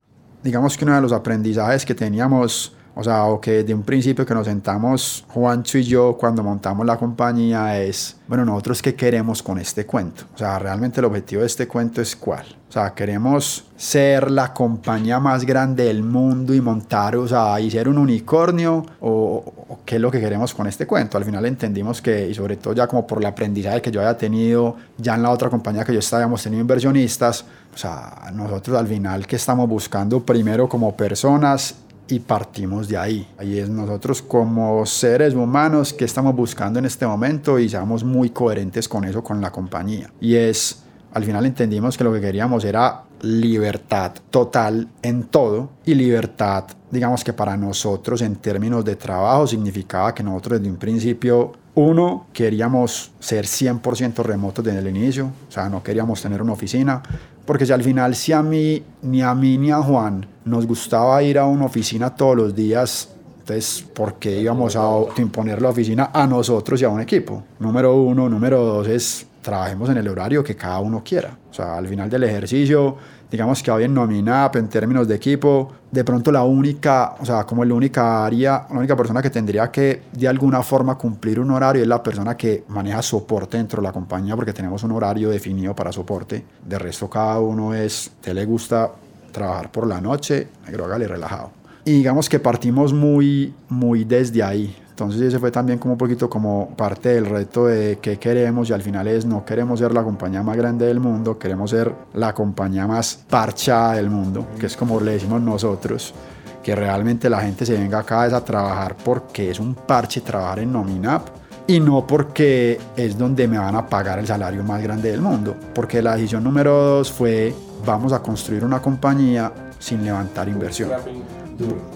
digamos 0.46 0.78
que 0.78 0.84
uno 0.84 0.94
de 0.94 1.00
los 1.00 1.10
aprendizajes 1.12 1.84
que 1.84 1.92
teníamos, 1.94 2.72
o 2.98 3.04
sea, 3.04 3.24
o 3.24 3.38
que 3.38 3.62
de 3.62 3.74
un 3.74 3.82
principio 3.82 4.24
que 4.24 4.32
nos 4.32 4.46
sentamos 4.46 5.22
Juancho 5.28 5.76
y 5.76 5.82
yo 5.82 6.16
cuando 6.18 6.42
montamos 6.42 6.86
la 6.86 6.96
compañía 6.96 7.78
es, 7.78 8.16
bueno, 8.26 8.46
nosotros 8.46 8.80
qué 8.80 8.94
queremos 8.94 9.42
con 9.42 9.58
este 9.58 9.84
cuento. 9.84 10.24
O 10.34 10.38
sea, 10.38 10.58
realmente 10.58 11.00
el 11.00 11.04
objetivo 11.04 11.42
de 11.42 11.46
este 11.46 11.68
cuento 11.68 12.00
es 12.00 12.16
cuál. 12.16 12.46
O 12.70 12.72
sea, 12.72 12.94
queremos 12.94 13.66
ser 13.76 14.30
la 14.30 14.54
compañía 14.54 15.20
más 15.20 15.44
grande 15.44 15.84
del 15.84 16.02
mundo 16.02 16.54
y 16.54 16.62
montar, 16.62 17.16
o 17.16 17.28
sea, 17.28 17.60
y 17.60 17.70
ser 17.70 17.86
un 17.86 17.98
unicornio 17.98 18.86
o, 19.00 19.44
o, 19.68 19.78
qué 19.84 19.96
es 19.96 20.00
lo 20.00 20.10
que 20.10 20.18
queremos 20.18 20.54
con 20.54 20.66
este 20.66 20.86
cuento. 20.86 21.18
Al 21.18 21.24
final 21.26 21.44
entendimos 21.44 22.00
que, 22.00 22.26
y 22.28 22.34
sobre 22.34 22.56
todo 22.56 22.72
ya 22.72 22.86
como 22.86 23.06
por 23.06 23.18
el 23.18 23.26
aprendizaje 23.26 23.82
que 23.82 23.90
yo 23.90 24.00
había 24.00 24.16
tenido 24.16 24.74
ya 24.96 25.16
en 25.16 25.22
la 25.22 25.30
otra 25.30 25.50
compañía 25.50 25.84
que 25.84 25.92
yo 25.92 25.98
estaba, 25.98 26.22
habíamos 26.22 26.42
tenido 26.42 26.62
inversionistas, 26.62 27.44
o 27.74 27.78
sea, 27.78 28.30
nosotros 28.32 28.74
al 28.78 28.86
final 28.86 29.26
que 29.26 29.36
estamos 29.36 29.68
buscando 29.68 30.24
primero 30.24 30.66
como 30.66 30.96
personas 30.96 31.74
y 32.08 32.20
partimos 32.20 32.88
de 32.88 32.96
ahí. 32.96 33.28
Ahí 33.38 33.58
es 33.58 33.68
nosotros 33.68 34.22
como 34.22 34.84
seres 34.86 35.34
humanos 35.34 35.92
que 35.92 36.04
estamos 36.04 36.34
buscando 36.34 36.78
en 36.78 36.84
este 36.84 37.06
momento 37.06 37.58
y 37.58 37.68
seamos 37.68 38.04
muy 38.04 38.30
coherentes 38.30 38.88
con 38.88 39.04
eso, 39.04 39.22
con 39.22 39.40
la 39.40 39.50
compañía. 39.50 40.10
Y 40.20 40.36
es, 40.36 40.82
al 41.12 41.24
final 41.24 41.46
entendimos 41.46 41.96
que 41.96 42.04
lo 42.04 42.12
que 42.12 42.20
queríamos 42.20 42.64
era 42.64 43.02
libertad 43.22 44.12
total 44.30 44.88
en 45.02 45.24
todo 45.24 45.70
y 45.84 45.94
libertad, 45.94 46.64
digamos 46.90 47.24
que 47.24 47.32
para 47.32 47.56
nosotros 47.56 48.20
en 48.22 48.36
términos 48.36 48.84
de 48.84 48.96
trabajo 48.96 49.46
significaba 49.46 50.14
que 50.14 50.22
nosotros 50.22 50.60
desde 50.60 50.70
un 50.70 50.78
principio 50.78 51.52
uno, 51.74 52.26
queríamos 52.32 53.12
ser 53.20 53.44
100% 53.44 54.22
remotos 54.22 54.64
desde 54.64 54.78
el 54.78 54.88
inicio, 54.88 55.26
o 55.46 55.52
sea, 55.52 55.68
no 55.68 55.82
queríamos 55.82 56.22
tener 56.22 56.40
una 56.40 56.52
oficina, 56.52 57.02
porque 57.44 57.66
si 57.66 57.72
al 57.72 57.82
final 57.82 58.14
si 58.14 58.32
a 58.32 58.42
mí, 58.42 58.82
ni 59.02 59.20
a 59.20 59.34
mí 59.34 59.58
ni 59.58 59.70
a 59.70 59.82
Juan 59.82 60.26
nos 60.46 60.66
gustaba 60.66 61.22
ir 61.22 61.38
a 61.38 61.44
una 61.44 61.66
oficina 61.66 62.14
todos 62.14 62.36
los 62.36 62.54
días, 62.54 63.10
entonces, 63.38 63.84
¿por 63.94 64.14
qué 64.14 64.40
íbamos 64.40 64.74
a 64.74 64.90
imponer 65.18 65.62
la 65.62 65.68
oficina 65.68 66.10
a 66.12 66.26
nosotros 66.26 66.80
y 66.80 66.84
a 66.84 66.88
un 66.88 67.00
equipo? 67.00 67.44
Número 67.60 67.94
uno, 67.94 68.28
número 68.28 68.60
dos 68.64 68.88
es 68.88 69.26
trabajemos 69.40 69.88
en 69.90 69.98
el 69.98 70.08
horario 70.08 70.42
que 70.42 70.56
cada 70.56 70.80
uno 70.80 71.04
quiera. 71.04 71.38
O 71.48 71.54
sea, 71.54 71.76
al 71.76 71.86
final 71.86 72.10
del 72.10 72.24
ejercicio, 72.24 72.96
digamos 73.30 73.62
que 73.62 73.70
hoy 73.70 73.84
en 73.84 73.94
Nominap, 73.94 74.56
en 74.56 74.68
términos 74.68 75.06
de 75.06 75.14
equipo, 75.14 75.70
de 75.88 76.02
pronto 76.02 76.32
la 76.32 76.42
única, 76.42 77.14
o 77.20 77.24
sea, 77.24 77.44
como 77.44 77.64
la 77.64 77.74
única 77.74 78.26
área, 78.26 78.66
la 78.68 78.78
única 78.78 78.96
persona 78.96 79.22
que 79.22 79.30
tendría 79.30 79.70
que 79.70 80.02
de 80.12 80.26
alguna 80.26 80.64
forma 80.64 80.98
cumplir 80.98 81.38
un 81.38 81.52
horario 81.52 81.82
es 81.82 81.88
la 81.88 82.02
persona 82.02 82.36
que 82.36 82.64
maneja 82.66 83.00
soporte 83.02 83.56
dentro 83.56 83.80
de 83.80 83.86
la 83.86 83.92
compañía, 83.92 84.34
porque 84.34 84.52
tenemos 84.52 84.82
un 84.82 84.90
horario 84.90 85.30
definido 85.30 85.72
para 85.76 85.92
soporte. 85.92 86.44
De 86.64 86.78
resto, 86.80 87.08
cada 87.08 87.38
uno 87.38 87.72
es, 87.72 88.10
te 88.20 88.34
le 88.34 88.44
gusta 88.44 88.90
trabajar 89.36 89.70
por 89.70 89.86
la 89.86 90.00
noche, 90.00 90.48
negro, 90.66 90.86
hágale 90.86 91.06
relajado. 91.06 91.50
Y 91.84 91.92
digamos 91.92 92.28
que 92.28 92.40
partimos 92.40 92.92
muy, 92.92 93.54
muy 93.68 94.04
desde 94.04 94.42
ahí. 94.42 94.74
Entonces 94.88 95.20
ese 95.20 95.38
fue 95.38 95.50
también 95.50 95.78
como 95.78 95.92
un 95.92 95.98
poquito 95.98 96.30
como 96.30 96.70
parte 96.74 97.10
del 97.10 97.26
reto 97.26 97.66
de 97.66 97.98
qué 98.00 98.18
queremos 98.18 98.70
y 98.70 98.72
al 98.72 98.80
final 98.80 99.06
es 99.08 99.26
no 99.26 99.44
queremos 99.44 99.78
ser 99.78 99.92
la 99.92 100.02
compañía 100.02 100.42
más 100.42 100.56
grande 100.56 100.86
del 100.86 101.00
mundo, 101.00 101.38
queremos 101.38 101.70
ser 101.70 101.92
la 102.14 102.32
compañía 102.32 102.86
más 102.86 103.22
parchada 103.28 103.96
del 103.96 104.08
mundo, 104.08 104.46
que 104.58 104.64
es 104.64 104.76
como 104.76 104.98
le 104.98 105.12
decimos 105.12 105.42
nosotros, 105.42 106.14
que 106.62 106.74
realmente 106.74 107.28
la 107.28 107.40
gente 107.40 107.66
se 107.66 107.74
venga 107.74 107.98
acá 107.98 108.22
a 108.22 108.42
trabajar 108.42 108.96
porque 109.04 109.50
es 109.50 109.60
un 109.60 109.74
parche 109.74 110.22
trabajar 110.22 110.60
en 110.60 110.72
Nominap 110.72 111.28
y 111.66 111.78
no 111.78 112.06
porque 112.06 112.80
es 112.96 113.18
donde 113.18 113.46
me 113.48 113.58
van 113.58 113.74
a 113.74 113.86
pagar 113.86 114.18
el 114.18 114.26
salario 114.26 114.64
más 114.64 114.82
grande 114.82 115.10
del 115.10 115.20
mundo, 115.20 115.54
porque 115.74 116.00
la 116.00 116.14
decisión 116.16 116.42
número 116.42 116.72
dos 116.72 117.12
fue 117.12 117.54
vamos 117.84 118.12
a 118.12 118.22
construir 118.22 118.64
una 118.64 118.80
compañía 118.80 119.52
sin 119.78 120.04
levantar 120.04 120.48
inversión. 120.48 120.90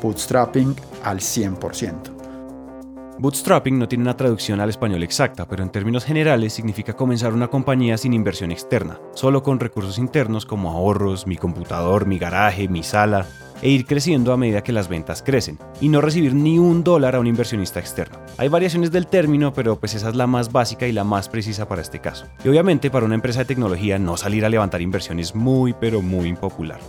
Bootstrapping 0.02 0.74
al 1.04 1.18
100%. 1.18 2.20
Bootstrapping 3.18 3.78
no 3.78 3.86
tiene 3.86 4.02
una 4.02 4.16
traducción 4.16 4.60
al 4.60 4.70
español 4.70 5.02
exacta, 5.02 5.46
pero 5.46 5.62
en 5.62 5.68
términos 5.68 6.06
generales 6.06 6.54
significa 6.54 6.94
comenzar 6.94 7.34
una 7.34 7.48
compañía 7.48 7.98
sin 7.98 8.14
inversión 8.14 8.50
externa, 8.50 8.98
solo 9.12 9.42
con 9.42 9.60
recursos 9.60 9.98
internos 9.98 10.46
como 10.46 10.70
ahorros, 10.70 11.26
mi 11.26 11.36
computador, 11.36 12.06
mi 12.06 12.18
garaje, 12.18 12.66
mi 12.68 12.82
sala, 12.82 13.26
e 13.62 13.70
ir 13.70 13.86
creciendo 13.86 14.32
a 14.32 14.36
medida 14.36 14.62
que 14.62 14.72
las 14.72 14.88
ventas 14.88 15.22
crecen, 15.22 15.58
y 15.80 15.88
no 15.88 16.00
recibir 16.00 16.34
ni 16.34 16.58
un 16.58 16.84
dólar 16.84 17.16
a 17.16 17.20
un 17.20 17.26
inversionista 17.26 17.80
externo. 17.80 18.18
Hay 18.38 18.48
variaciones 18.48 18.90
del 18.90 19.06
término, 19.06 19.52
pero 19.52 19.78
pues 19.78 19.94
esa 19.94 20.08
es 20.08 20.16
la 20.16 20.26
más 20.26 20.52
básica 20.52 20.86
y 20.86 20.92
la 20.92 21.04
más 21.04 21.28
precisa 21.28 21.68
para 21.68 21.82
este 21.82 22.00
caso. 22.00 22.26
Y 22.44 22.48
obviamente 22.48 22.90
para 22.90 23.06
una 23.06 23.14
empresa 23.14 23.40
de 23.40 23.44
tecnología 23.46 23.98
no 23.98 24.16
salir 24.16 24.44
a 24.44 24.48
levantar 24.48 24.80
inversión 24.80 25.18
es 25.18 25.34
muy 25.34 25.74
pero 25.74 26.02
muy 26.02 26.28
impopular. 26.28 26.80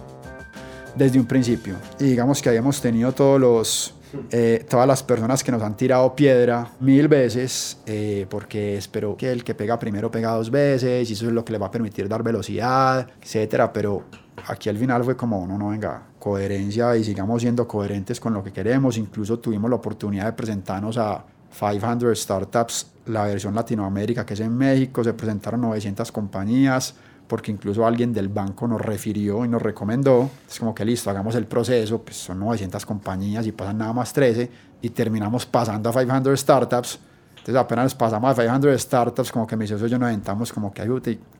Desde 0.96 1.20
un 1.20 1.26
principio. 1.26 1.76
Y 2.00 2.06
digamos 2.06 2.42
que 2.42 2.50
habíamos 2.50 2.82
tenido 2.82 3.12
todos 3.14 3.40
los 3.40 3.96
eh, 4.32 4.66
todas 4.70 4.88
las 4.88 5.04
personas 5.04 5.44
que 5.44 5.52
nos 5.52 5.62
han 5.62 5.78
tirado 5.78 6.16
piedra 6.16 6.72
mil 6.80 7.08
veces, 7.08 7.78
eh, 7.86 8.26
porque 8.30 8.78
espero 8.78 9.16
que 9.16 9.32
el 9.32 9.44
que 9.44 9.56
pega 9.56 9.80
primero 9.80 10.12
pega 10.12 10.32
dos 10.32 10.52
veces, 10.52 11.10
y 11.10 11.14
eso 11.14 11.28
es 11.28 11.32
lo 11.32 11.46
que 11.46 11.54
le 11.54 11.58
va 11.58 11.68
a 11.68 11.72
permitir 11.72 12.10
dar 12.10 12.22
velocidad, 12.22 13.08
etcétera. 13.22 13.72
Pero 13.72 14.04
aquí 14.48 14.70
al 14.70 14.78
final 14.78 15.04
fue 15.04 15.16
como, 15.16 15.46
no, 15.48 15.58
no, 15.58 15.70
venga, 15.70 16.04
coherencia 16.20 16.96
y 16.96 17.04
sigamos 17.04 17.42
siendo 17.42 17.68
coherentes 17.68 18.20
con 18.20 18.34
lo 18.34 18.44
que 18.44 18.52
queremos. 18.52 18.98
Incluso 18.98 19.40
tuvimos 19.40 19.70
la 19.70 19.78
oportunidad 19.78 20.26
de 20.26 20.34
presentarnos 20.34 20.98
a 20.98 21.24
500 21.58 22.20
Startups, 22.20 22.88
la 23.08 23.26
versión 23.26 23.54
Latinoamérica, 23.56 24.26
que 24.26 24.34
es 24.34 24.40
en 24.40 24.56
México, 24.56 25.04
se 25.04 25.14
presentaron 25.14 25.62
900 25.62 26.12
compañías, 26.12 26.96
porque 27.28 27.52
incluso 27.52 27.86
alguien 27.86 28.14
del 28.14 28.30
banco 28.30 28.68
nos 28.68 28.82
refirió 28.82 29.46
y 29.46 29.48
nos 29.48 29.62
recomendó. 29.62 30.30
Es 30.50 30.60
como 30.60 30.74
que 30.74 30.86
listo, 30.86 31.10
hagamos 31.10 31.36
el 31.36 31.46
proceso, 31.46 32.02
pues 32.02 32.18
son 32.18 32.40
900 32.40 32.86
compañías 32.86 33.46
y 33.48 33.52
pasan 33.52 33.78
nada 33.78 33.94
más 33.94 34.14
13 34.14 34.50
y 34.82 34.90
terminamos 34.90 35.46
pasando 35.46 35.90
a 35.90 35.94
500 35.94 36.40
Startups. 36.40 37.00
Entonces 37.32 37.56
apenas 37.56 37.96
pasamos 37.96 38.38
a 38.38 38.42
500 38.42 38.82
Startups, 38.82 39.32
como 39.32 39.48
que 39.48 39.58
mis 39.58 39.70
socios 39.70 39.90
yo 39.90 39.98
nos 39.98 40.08
aventamos 40.08 40.54
como 40.54 40.72
que 40.74 40.84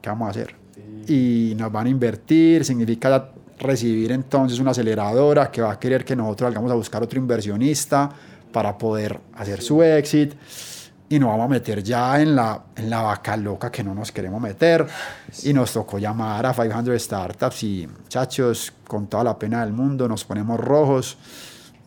¿qué 0.02 0.10
vamos 0.10 0.28
a 0.28 0.32
hacer? 0.32 0.56
Y 1.08 1.54
nos 1.58 1.72
van 1.72 1.88
a 1.88 1.90
invertir, 1.90 2.64
significa 2.64 3.30
recibir 3.60 4.12
entonces 4.12 4.60
una 4.60 4.72
aceleradora 4.72 5.52
que 5.52 5.62
va 5.62 5.74
a 5.74 5.80
querer 5.80 6.04
que 6.04 6.16
nosotros 6.16 6.48
salgamos 6.48 6.72
a 6.72 6.76
buscar 6.76 7.04
otro 7.04 7.20
inversionista 7.20 8.10
para 8.52 8.78
poder 8.78 9.20
hacer 9.36 9.62
su 9.62 9.82
éxito 9.84 10.36
y 11.12 11.20
nos 11.20 11.28
vamos 11.28 11.48
a 11.48 11.50
meter 11.50 11.84
ya 11.84 12.22
en 12.22 12.38
la, 12.38 12.64
en 12.74 12.90
la 12.90 13.02
vaca 13.02 13.36
loca 13.36 13.70
que 13.70 13.84
no 13.84 13.94
nos 13.94 14.14
queremos 14.14 14.42
meter. 14.42 14.88
Y 15.44 15.52
nos 15.52 15.74
tocó 15.74 16.00
llamar 16.00 16.46
a 16.46 16.54
500 16.54 17.02
Startups 17.02 17.64
y 17.64 17.86
muchachos, 17.86 18.72
con 18.88 19.08
toda 19.08 19.26
la 19.26 19.38
pena 19.38 19.60
del 19.60 19.74
mundo, 19.74 20.08
nos 20.08 20.24
ponemos 20.24 20.58
rojos, 20.58 21.18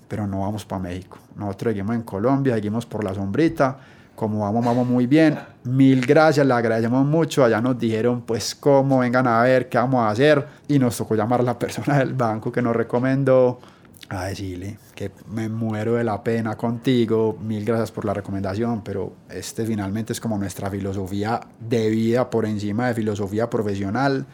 pero 0.08 0.26
no 0.26 0.40
vamos 0.40 0.66
para 0.66 0.82
México. 0.82 1.16
Nosotros 1.36 1.72
seguimos 1.72 1.96
en 1.96 2.02
Colombia, 2.02 2.54
seguimos 2.54 2.84
por 2.84 3.02
la 3.02 3.14
sombrita. 3.14 3.78
Como 4.14 4.40
vamos, 4.40 4.64
vamos 4.64 4.86
muy 4.86 5.06
bien. 5.06 5.38
Mil 5.64 6.04
gracias, 6.06 6.46
le 6.46 6.54
agradecemos 6.54 7.04
mucho. 7.04 7.44
Allá 7.44 7.60
nos 7.60 7.78
dijeron, 7.78 8.22
pues, 8.22 8.54
cómo, 8.54 9.00
vengan 9.00 9.26
a 9.26 9.42
ver 9.42 9.68
qué 9.68 9.78
vamos 9.78 10.00
a 10.02 10.10
hacer. 10.10 10.46
Y 10.68 10.78
nos 10.78 10.96
tocó 10.96 11.14
llamar 11.14 11.40
a 11.40 11.44
la 11.44 11.58
persona 11.58 11.98
del 11.98 12.14
banco 12.14 12.52
que 12.52 12.62
nos 12.62 12.76
recomendó 12.76 13.60
a 14.08 14.26
decirle 14.26 14.78
que 14.94 15.10
me 15.30 15.48
muero 15.48 15.94
de 15.94 16.04
la 16.04 16.22
pena 16.22 16.56
contigo, 16.56 17.38
mil 17.40 17.64
gracias 17.64 17.90
por 17.90 18.04
la 18.04 18.14
recomendación, 18.14 18.82
pero 18.82 19.14
este 19.30 19.64
finalmente 19.64 20.12
es 20.12 20.20
como 20.20 20.38
nuestra 20.38 20.70
filosofía 20.70 21.40
de 21.58 21.90
vida 21.90 22.28
por 22.28 22.46
encima 22.46 22.88
de 22.88 22.94
filosofía 22.94 23.48
profesional 23.48 24.26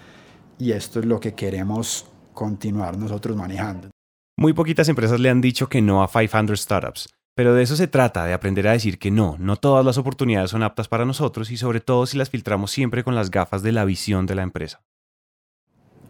y 0.59 0.73
esto 0.73 1.01
es 1.01 1.07
lo 1.07 1.21
que 1.21 1.35
queremos 1.35 2.07
continuar 2.35 2.99
nosotros 2.99 3.37
manejando. 3.37 3.91
Muy 4.37 4.53
poquitas 4.53 4.89
empresas 4.89 5.21
le 5.21 5.31
han 5.31 5.41
dicho 5.41 5.69
que 5.69 5.83
no 5.83 6.03
a 6.03 6.09
500 6.09 6.61
startups, 6.61 7.09
pero 7.41 7.55
de 7.55 7.63
eso 7.63 7.75
se 7.75 7.87
trata, 7.87 8.27
de 8.27 8.35
aprender 8.35 8.69
a 8.69 8.73
decir 8.73 8.99
que 8.99 9.11
no, 9.11 9.37
no 9.39 9.57
todas 9.57 9.83
las 9.83 9.97
oportunidades 9.97 10.51
son 10.51 10.63
aptas 10.63 10.89
para 10.89 11.07
nosotros 11.07 11.51
y 11.51 11.57
sobre 11.57 11.81
todo 11.81 12.05
si 12.05 12.19
las 12.19 12.29
filtramos 12.29 12.71
siempre 12.71 13.03
con 13.03 13.15
las 13.15 13.31
gafas 13.31 13.63
de 13.63 13.73
la 13.73 13.87
visión 13.87 14.27
de 14.27 14.35
la 14.35 14.43
empresa 14.43 14.83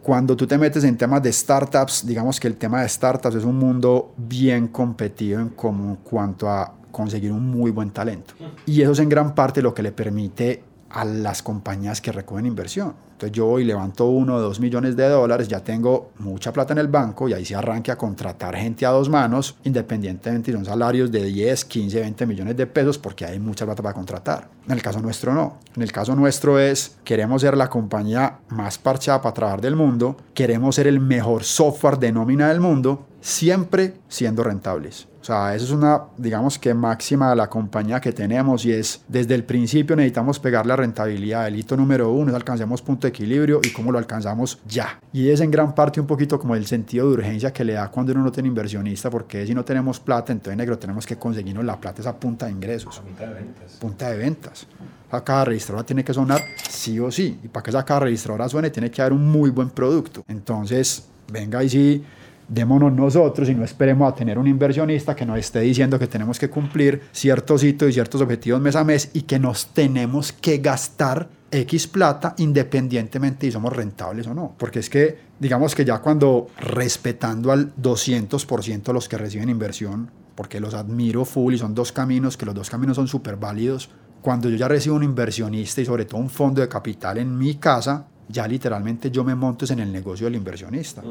cuando 0.03 0.37
tú 0.37 0.45
te 0.49 0.59
metes 0.59 0.83
en 0.83 0.97
temas 0.97 1.23
de 1.23 1.33
startups, 1.33 2.05
digamos 2.05 2.41
que 2.41 2.49
el 2.49 2.57
tema 2.57 2.83
de 2.83 2.89
startups 2.89 3.37
es 3.37 3.45
un 3.45 3.57
mundo 3.61 4.13
bien 4.17 4.67
competido 4.67 5.41
en 5.41 5.51
cuanto 5.51 6.51
a 6.51 6.75
conseguir 6.91 7.31
un 7.31 7.47
muy 7.47 7.71
buen 7.71 7.91
talento. 7.91 8.35
Y 8.67 8.83
eso 8.83 8.91
es 8.91 8.99
en 8.99 9.09
gran 9.09 9.33
parte 9.33 9.63
lo 9.63 9.73
que 9.73 9.83
le 9.83 9.93
permite 9.93 10.65
a 10.90 11.04
las 11.04 11.42
compañías 11.42 12.00
que 12.00 12.12
recogen 12.12 12.47
inversión. 12.47 12.94
Entonces 13.12 13.37
yo 13.37 13.47
voy, 13.47 13.64
levanto 13.64 14.06
uno 14.06 14.37
o 14.37 14.40
dos 14.40 14.61
millones 14.61 14.97
de 14.97 15.06
dólares, 15.06 15.47
ya 15.47 15.61
tengo 15.61 16.11
mucha 16.20 16.54
plata 16.54 16.73
en 16.73 16.78
el 16.78 16.88
banco 16.88 17.28
y 17.28 17.35
ahí 17.35 17.44
se 17.44 17.54
arranque 17.54 17.92
a 17.92 17.97
contratar 17.97 18.56
gente 18.56 18.87
a 18.87 18.90
dos 18.90 19.11
manos, 19.11 19.56
independientemente 19.64 20.50
si 20.50 20.56
son 20.56 20.64
salarios 20.64 21.12
de 21.12 21.25
10, 21.25 21.66
15, 21.66 22.00
20 22.00 22.26
millones 22.26 22.56
de 22.56 22.66
pesos, 22.66 22.97
porque 22.97 23.26
hay 23.26 23.38
mucha 23.38 23.66
plata 23.66 23.82
para 23.82 23.94
contratar. 23.94 24.49
En 24.66 24.73
el 24.73 24.80
caso 24.80 25.00
nuestro 25.00 25.35
no. 25.35 25.59
En 25.76 25.82
el 25.82 25.92
caso 25.92 26.16
nuestro 26.16 26.59
es, 26.59 26.97
queremos 27.04 27.42
ser 27.42 27.59
la 27.59 27.68
compañía 27.68 28.38
más 28.49 28.78
parchada 28.78 29.20
para 29.20 29.35
trabajar 29.35 29.61
del 29.61 29.76
mundo, 29.76 30.16
queremos 30.32 30.76
ser 30.76 30.87
el 30.87 30.99
mejor 30.99 31.44
software 31.44 31.99
de 31.99 32.12
nómina 32.12 32.49
del 32.49 32.61
mundo, 32.61 33.06
siempre 33.20 33.97
siendo 34.09 34.42
rentables. 34.42 35.09
Sea, 35.31 35.55
eso 35.55 35.65
es 35.65 35.71
una, 35.71 36.07
digamos 36.17 36.59
que 36.59 36.75
máxima 36.75 37.31
de 37.31 37.37
la 37.37 37.49
compañía 37.49 38.01
que 38.01 38.11
tenemos 38.11 38.65
y 38.65 38.73
es 38.73 39.05
desde 39.07 39.37
el 39.37 39.45
principio 39.45 39.95
necesitamos 39.95 40.41
pegar 40.41 40.67
la 40.67 40.75
rentabilidad. 40.75 41.47
El 41.47 41.55
hito 41.55 41.77
número 41.77 42.11
uno 42.11 42.31
es 42.31 42.35
alcancemos 42.35 42.83
punto 42.83 43.07
de 43.07 43.11
equilibrio 43.11 43.61
y 43.62 43.71
cómo 43.71 43.93
lo 43.93 43.99
alcanzamos 43.99 44.59
ya. 44.66 44.99
Y 45.12 45.29
es 45.29 45.40
en 45.40 45.53
gran 45.53 45.73
parte 45.73 46.01
un 46.01 46.09
poquito 46.09 46.37
como 46.37 46.57
el 46.57 46.66
sentido 46.66 47.07
de 47.07 47.12
urgencia 47.14 47.53
que 47.53 47.64
le 47.64 47.75
da 47.75 47.88
cuando 47.93 48.11
uno 48.11 48.25
no 48.25 48.33
tiene 48.33 48.49
inversionista, 48.49 49.09
porque 49.09 49.47
si 49.47 49.55
no 49.55 49.64
tenemos 49.64 50.01
plata, 50.01 50.33
entonces 50.33 50.57
negro 50.57 50.77
tenemos 50.81 51.07
que 51.07 51.14
conseguirnos 51.14 51.64
la 51.64 51.81
plata 51.81 52.01
esa 52.01 52.19
punta 52.19 52.47
de 52.47 52.51
ingresos. 52.51 52.99
Punta 52.99 53.29
de 53.29 53.35
ventas. 53.35 53.73
Punta 53.79 54.11
de 54.11 54.19
ventas. 54.19 54.66
La 55.12 55.23
caja 55.23 55.45
registradora 55.45 55.87
tiene 55.87 56.03
que 56.03 56.12
sonar 56.12 56.43
sí 56.69 56.99
o 56.99 57.09
sí. 57.09 57.38
Y 57.45 57.47
para 57.47 57.62
que 57.62 57.71
esa 57.71 57.85
caja 57.85 58.01
registradora 58.01 58.49
suene 58.49 58.71
tiene 58.71 58.90
que 58.90 59.01
haber 59.01 59.12
un 59.12 59.31
muy 59.31 59.51
buen 59.51 59.71
producto. 59.71 60.25
Entonces, 60.27 61.09
venga 61.31 61.62
y 61.62 61.69
sí 61.69 62.05
démonos 62.51 62.93
nosotros 62.93 63.49
y 63.49 63.55
no 63.55 63.65
esperemos 63.65 64.13
a 64.13 64.15
tener 64.15 64.37
un 64.37 64.47
inversionista 64.47 65.15
que 65.15 65.25
nos 65.25 65.39
esté 65.39 65.61
diciendo 65.61 65.99
que 65.99 66.09
tenemos 66.09 66.39
que 66.39 66.51
cumplir 66.51 67.01
ciertos 67.13 67.63
hitos 67.63 67.89
y 67.89 67.93
ciertos 67.93 68.21
objetivos 68.21 68.61
mes 68.61 68.77
a 68.77 68.85
mes 68.85 69.11
y 69.15 69.23
que 69.23 69.39
nos 69.39 69.69
tenemos 69.69 70.33
que 70.33 70.59
gastar 70.59 71.29
X 71.53 71.87
plata 71.87 72.35
independientemente 72.39 73.47
si 73.47 73.53
somos 73.53 73.73
rentables 73.73 74.27
o 74.27 74.35
no. 74.35 74.55
Porque 74.59 74.81
es 74.81 74.91
que, 74.91 75.19
digamos 75.39 75.75
que 75.75 75.85
ya 75.85 75.99
cuando 75.99 76.49
respetando 76.59 77.53
al 77.53 77.75
200% 77.77 78.93
los 78.93 79.09
que 79.09 79.17
reciben 79.17 79.49
inversión, 79.49 80.11
porque 80.35 80.61
los 80.61 80.75
admiro 80.75 81.25
full 81.25 81.55
y 81.55 81.59
son 81.59 81.75
dos 81.75 81.93
caminos, 81.93 82.37
que 82.37 82.47
los 82.47 82.55
dos 82.55 82.69
caminos 82.69 82.97
son 82.97 83.07
súper 83.07 83.37
válidos, 83.37 83.91
cuando 84.23 84.49
yo 84.49 84.57
ya 84.57 84.69
recibo 84.69 84.97
un 84.97 85.05
inversionista 85.05 85.81
y 85.81 85.85
sobre 85.85 86.05
todo 86.05 86.21
un 86.21 86.31
fondo 86.31 86.61
de 86.61 86.69
capital 86.69 87.19
en 87.19 87.37
mi 87.37 87.55
casa, 87.55 88.07
ya 88.29 88.47
literalmente 88.47 89.11
yo 89.11 89.25
me 89.25 89.35
monto 89.35 89.65
en 89.73 89.81
el 89.81 89.93
negocio 89.93 90.27
del 90.27 90.37
inversionista. 90.37 91.03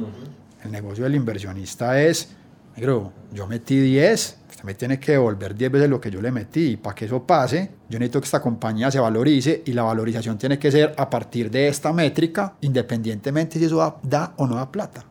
El 0.63 0.71
negocio 0.71 1.05
del 1.05 1.15
inversionista 1.15 2.01
es, 2.01 2.35
negro, 2.75 3.13
yo 3.31 3.47
metí 3.47 3.79
10, 3.79 4.39
usted 4.49 4.63
me 4.63 4.73
tiene 4.73 4.99
que 4.99 5.13
devolver 5.13 5.55
10 5.55 5.71
veces 5.71 5.89
lo 5.89 6.01
que 6.01 6.11
yo 6.11 6.21
le 6.21 6.31
metí. 6.31 6.71
Y 6.71 6.77
para 6.77 6.95
que 6.95 7.05
eso 7.05 7.25
pase, 7.25 7.71
yo 7.89 7.97
necesito 7.97 8.19
que 8.19 8.25
esta 8.25 8.41
compañía 8.41 8.91
se 8.91 8.99
valorice 8.99 9.63
y 9.65 9.73
la 9.73 9.83
valorización 9.83 10.37
tiene 10.37 10.59
que 10.59 10.71
ser 10.71 10.93
a 10.97 11.09
partir 11.09 11.49
de 11.49 11.67
esta 11.67 11.93
métrica, 11.93 12.55
independientemente 12.61 13.57
si 13.57 13.65
eso 13.65 13.99
da, 14.03 14.33
o 14.37 14.47
no 14.47 14.55
da 14.55 14.71
plata. 14.71 15.05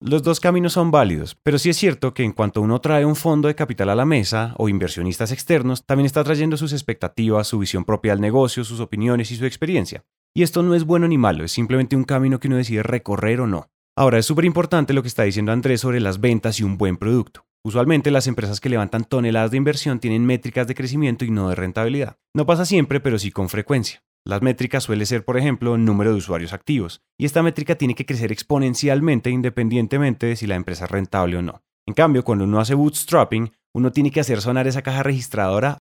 Los 0.00 0.22
dos 0.22 0.38
caminos 0.38 0.74
son 0.74 0.90
válidos, 0.90 1.34
pero 1.42 1.58
sí 1.58 1.70
es 1.70 1.78
cierto 1.78 2.12
que 2.12 2.24
en 2.24 2.32
cuanto 2.32 2.60
uno 2.60 2.80
trae 2.80 3.06
un 3.06 3.16
fondo 3.16 3.48
de 3.48 3.54
capital 3.54 3.88
a 3.88 3.94
la 3.94 4.04
mesa 4.04 4.54
o 4.58 4.68
inversionistas 4.68 5.32
externos, 5.32 5.86
también 5.86 6.04
está 6.04 6.22
trayendo 6.22 6.56
sus 6.56 6.72
expectativas, 6.72 7.46
su 7.46 7.58
visión 7.58 7.84
propia 7.84 8.12
del 8.12 8.20
negocio, 8.20 8.64
sus 8.64 8.80
opiniones 8.80 9.30
y 9.30 9.36
su 9.36 9.46
experiencia. 9.46 10.04
Y 10.34 10.42
esto 10.42 10.62
no 10.62 10.74
es 10.74 10.84
bueno 10.84 11.08
ni 11.08 11.16
malo, 11.16 11.44
es 11.44 11.52
simplemente 11.52 11.96
un 11.96 12.04
camino 12.04 12.38
que 12.38 12.48
uno 12.48 12.56
decide 12.56 12.82
recorrer 12.82 13.40
o 13.40 13.46
no. 13.46 13.70
Ahora, 13.96 14.18
es 14.18 14.26
súper 14.26 14.44
importante 14.44 14.92
lo 14.92 15.02
que 15.02 15.08
está 15.08 15.22
diciendo 15.22 15.52
Andrés 15.52 15.80
sobre 15.80 16.00
las 16.00 16.20
ventas 16.20 16.58
y 16.58 16.64
un 16.64 16.76
buen 16.76 16.96
producto. 16.96 17.46
Usualmente 17.64 18.10
las 18.10 18.26
empresas 18.26 18.60
que 18.60 18.68
levantan 18.68 19.04
toneladas 19.04 19.52
de 19.52 19.56
inversión 19.56 20.00
tienen 20.00 20.26
métricas 20.26 20.66
de 20.66 20.74
crecimiento 20.74 21.24
y 21.24 21.30
no 21.30 21.48
de 21.48 21.54
rentabilidad. 21.54 22.16
No 22.34 22.44
pasa 22.44 22.64
siempre, 22.64 22.98
pero 22.98 23.20
sí 23.20 23.30
con 23.30 23.48
frecuencia. 23.48 24.02
Las 24.26 24.42
métricas 24.42 24.82
suele 24.82 25.06
ser, 25.06 25.24
por 25.24 25.38
ejemplo, 25.38 25.78
número 25.78 26.10
de 26.10 26.16
usuarios 26.16 26.52
activos, 26.52 27.02
y 27.16 27.24
esta 27.24 27.42
métrica 27.42 27.76
tiene 27.76 27.94
que 27.94 28.04
crecer 28.04 28.32
exponencialmente 28.32 29.30
independientemente 29.30 30.26
de 30.26 30.36
si 30.36 30.48
la 30.48 30.56
empresa 30.56 30.86
es 30.86 30.90
rentable 30.90 31.36
o 31.36 31.42
no. 31.42 31.62
En 31.86 31.94
cambio, 31.94 32.24
cuando 32.24 32.44
uno 32.44 32.58
hace 32.58 32.74
bootstrapping, 32.74 33.52
uno 33.74 33.92
tiene 33.92 34.10
que 34.10 34.20
hacer 34.20 34.40
sonar 34.40 34.66
esa 34.66 34.82
caja 34.82 35.04
registradora 35.04 35.78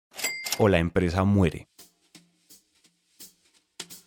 o 0.59 0.67
la 0.67 0.77
empresa 0.77 1.23
muere. 1.23 1.67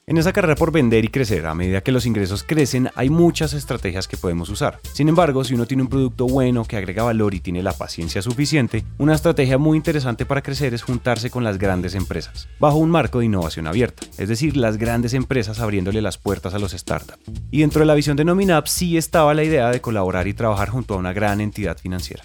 En 0.09 0.19
esa 0.19 0.33
carrera 0.33 0.55
por 0.55 0.71
vender 0.71 1.05
y 1.05 1.09
crecer, 1.09 1.47
a 1.47 1.55
medida 1.57 1.81
que 1.81 1.90
los 1.90 2.07
ingresos 2.07 2.45
crecen, 2.45 2.90
hay 2.95 3.11
muchas 3.11 3.55
estrategias 3.55 4.07
que 4.07 4.16
podemos 4.16 4.49
usar. 4.51 4.79
Sin 4.92 5.09
embargo, 5.09 5.42
si 5.42 5.55
uno 5.55 5.66
tiene 5.66 5.83
un 5.83 5.88
producto 5.88 6.29
bueno 6.29 6.64
que 6.64 6.77
agrega 6.77 7.03
valor 7.03 7.35
y 7.35 7.40
tiene 7.40 7.61
la 7.61 7.73
paciencia 7.73 8.23
suficiente, 8.23 8.85
una 8.99 9.16
estrategia 9.16 9.59
muy 9.59 9.77
interesante 9.77 10.25
para 10.25 10.42
crecer 10.42 10.75
es 10.75 10.85
juntarse 10.85 11.29
con 11.29 11.42
las 11.42 11.59
grandes 11.59 11.97
empresas, 11.97 12.47
bajo 12.61 12.77
un 12.77 12.88
marco 12.88 13.19
de 13.19 13.25
innovación 13.25 13.66
abierta, 13.66 14.07
es 14.16 14.29
decir, 14.29 14.57
las 14.57 14.77
grandes 14.77 15.12
empresas 15.12 15.59
abriéndole 15.59 16.01
las 16.01 16.19
puertas 16.19 16.55
a 16.55 16.61
los 16.61 16.71
startups. 16.71 17.19
Y 17.51 17.62
dentro 17.62 17.81
de 17.81 17.87
la 17.87 17.95
visión 17.95 18.16
de 18.16 18.25
Nominap 18.25 18.69
sí 18.69 18.97
estaba 18.97 19.35
la 19.35 19.42
idea 19.42 19.73
de 19.73 19.81
colaborar 19.81 20.29
y 20.29 20.35
trabajar 20.35 20.69
junto 20.69 20.95
a 20.95 20.99
una 20.99 21.12
gran 21.12 21.40
entidad 21.40 21.79
financiera. 21.79 22.23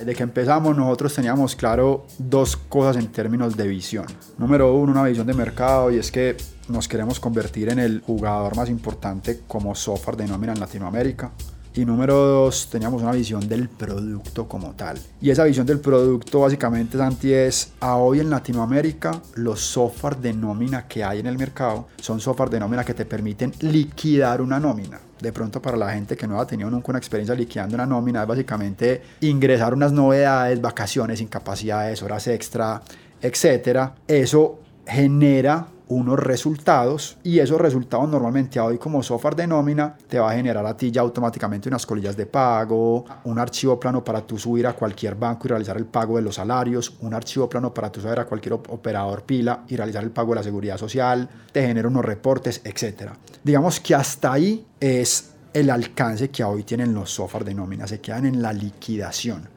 Desde 0.00 0.14
que 0.14 0.22
empezamos 0.22 0.74
nosotros 0.74 1.14
teníamos 1.14 1.54
claro 1.54 2.06
dos 2.16 2.56
cosas 2.56 2.96
en 2.96 3.12
términos 3.12 3.54
de 3.54 3.68
visión. 3.68 4.06
Número 4.38 4.74
uno, 4.74 4.92
una 4.92 5.04
visión 5.04 5.26
de 5.26 5.34
mercado 5.34 5.90
y 5.90 5.98
es 5.98 6.10
que 6.10 6.38
nos 6.68 6.88
queremos 6.88 7.20
convertir 7.20 7.68
en 7.68 7.78
el 7.78 8.00
jugador 8.00 8.56
más 8.56 8.70
importante 8.70 9.42
como 9.46 9.74
software 9.74 10.16
de 10.16 10.26
nómina 10.26 10.54
en 10.54 10.60
Latinoamérica. 10.60 11.32
Y 11.74 11.84
número 11.84 12.14
dos, 12.14 12.68
teníamos 12.70 13.02
una 13.02 13.12
visión 13.12 13.46
del 13.46 13.68
producto 13.68 14.48
como 14.48 14.70
tal. 14.72 14.98
Y 15.20 15.28
esa 15.28 15.44
visión 15.44 15.66
del 15.66 15.80
producto 15.80 16.40
básicamente, 16.40 16.96
Santi, 16.96 17.34
es 17.34 17.72
a 17.80 17.96
hoy 17.96 18.20
en 18.20 18.30
Latinoamérica 18.30 19.20
los 19.34 19.60
software 19.60 20.16
de 20.16 20.32
nómina 20.32 20.88
que 20.88 21.04
hay 21.04 21.20
en 21.20 21.26
el 21.26 21.36
mercado 21.36 21.88
son 22.00 22.20
software 22.20 22.48
de 22.48 22.60
nómina 22.60 22.84
que 22.84 22.94
te 22.94 23.04
permiten 23.04 23.52
liquidar 23.60 24.40
una 24.40 24.58
nómina. 24.58 24.98
De 25.20 25.32
pronto 25.32 25.60
para 25.60 25.76
la 25.76 25.92
gente 25.92 26.16
que 26.16 26.26
no 26.26 26.40
ha 26.40 26.46
tenido 26.46 26.70
nunca 26.70 26.90
una 26.90 26.98
experiencia 26.98 27.34
liquidando 27.34 27.74
una 27.74 27.86
nómina 27.86 28.22
es 28.22 28.28
básicamente 28.28 29.02
ingresar 29.20 29.74
unas 29.74 29.92
novedades, 29.92 30.60
vacaciones, 30.60 31.20
incapacidades, 31.20 32.02
horas 32.02 32.26
extra, 32.26 32.80
etc. 33.20 33.90
Eso 34.06 34.60
genera 34.86 35.66
unos 35.90 36.20
resultados 36.20 37.18
y 37.24 37.40
esos 37.40 37.60
resultados 37.60 38.08
normalmente 38.08 38.60
hoy 38.60 38.78
como 38.78 39.02
software 39.02 39.34
de 39.34 39.46
nómina 39.48 39.96
te 40.08 40.20
va 40.20 40.30
a 40.30 40.34
generar 40.34 40.64
a 40.64 40.76
ti 40.76 40.90
ya 40.92 41.00
automáticamente 41.00 41.68
unas 41.68 41.84
colillas 41.84 42.16
de 42.16 42.26
pago, 42.26 43.04
un 43.24 43.38
archivo 43.40 43.78
plano 43.78 44.04
para 44.04 44.24
tú 44.24 44.38
subir 44.38 44.68
a 44.68 44.72
cualquier 44.72 45.16
banco 45.16 45.46
y 45.46 45.48
realizar 45.48 45.76
el 45.76 45.86
pago 45.86 46.16
de 46.16 46.22
los 46.22 46.36
salarios, 46.36 46.94
un 47.00 47.12
archivo 47.12 47.48
plano 47.48 47.74
para 47.74 47.90
tú 47.90 48.00
saber 48.00 48.20
a 48.20 48.24
cualquier 48.24 48.52
operador 48.52 49.24
pila 49.24 49.64
y 49.66 49.76
realizar 49.76 50.04
el 50.04 50.12
pago 50.12 50.30
de 50.30 50.36
la 50.36 50.42
seguridad 50.44 50.78
social, 50.78 51.28
te 51.50 51.66
genera 51.66 51.88
unos 51.88 52.04
reportes, 52.04 52.60
etc. 52.62 53.10
Digamos 53.42 53.80
que 53.80 53.96
hasta 53.96 54.32
ahí 54.32 54.64
es 54.78 55.32
el 55.52 55.70
alcance 55.70 56.30
que 56.30 56.44
hoy 56.44 56.62
tienen 56.62 56.94
los 56.94 57.10
software 57.10 57.44
de 57.44 57.54
nómina, 57.54 57.88
se 57.88 58.00
quedan 58.00 58.26
en 58.26 58.40
la 58.40 58.52
liquidación 58.52 59.48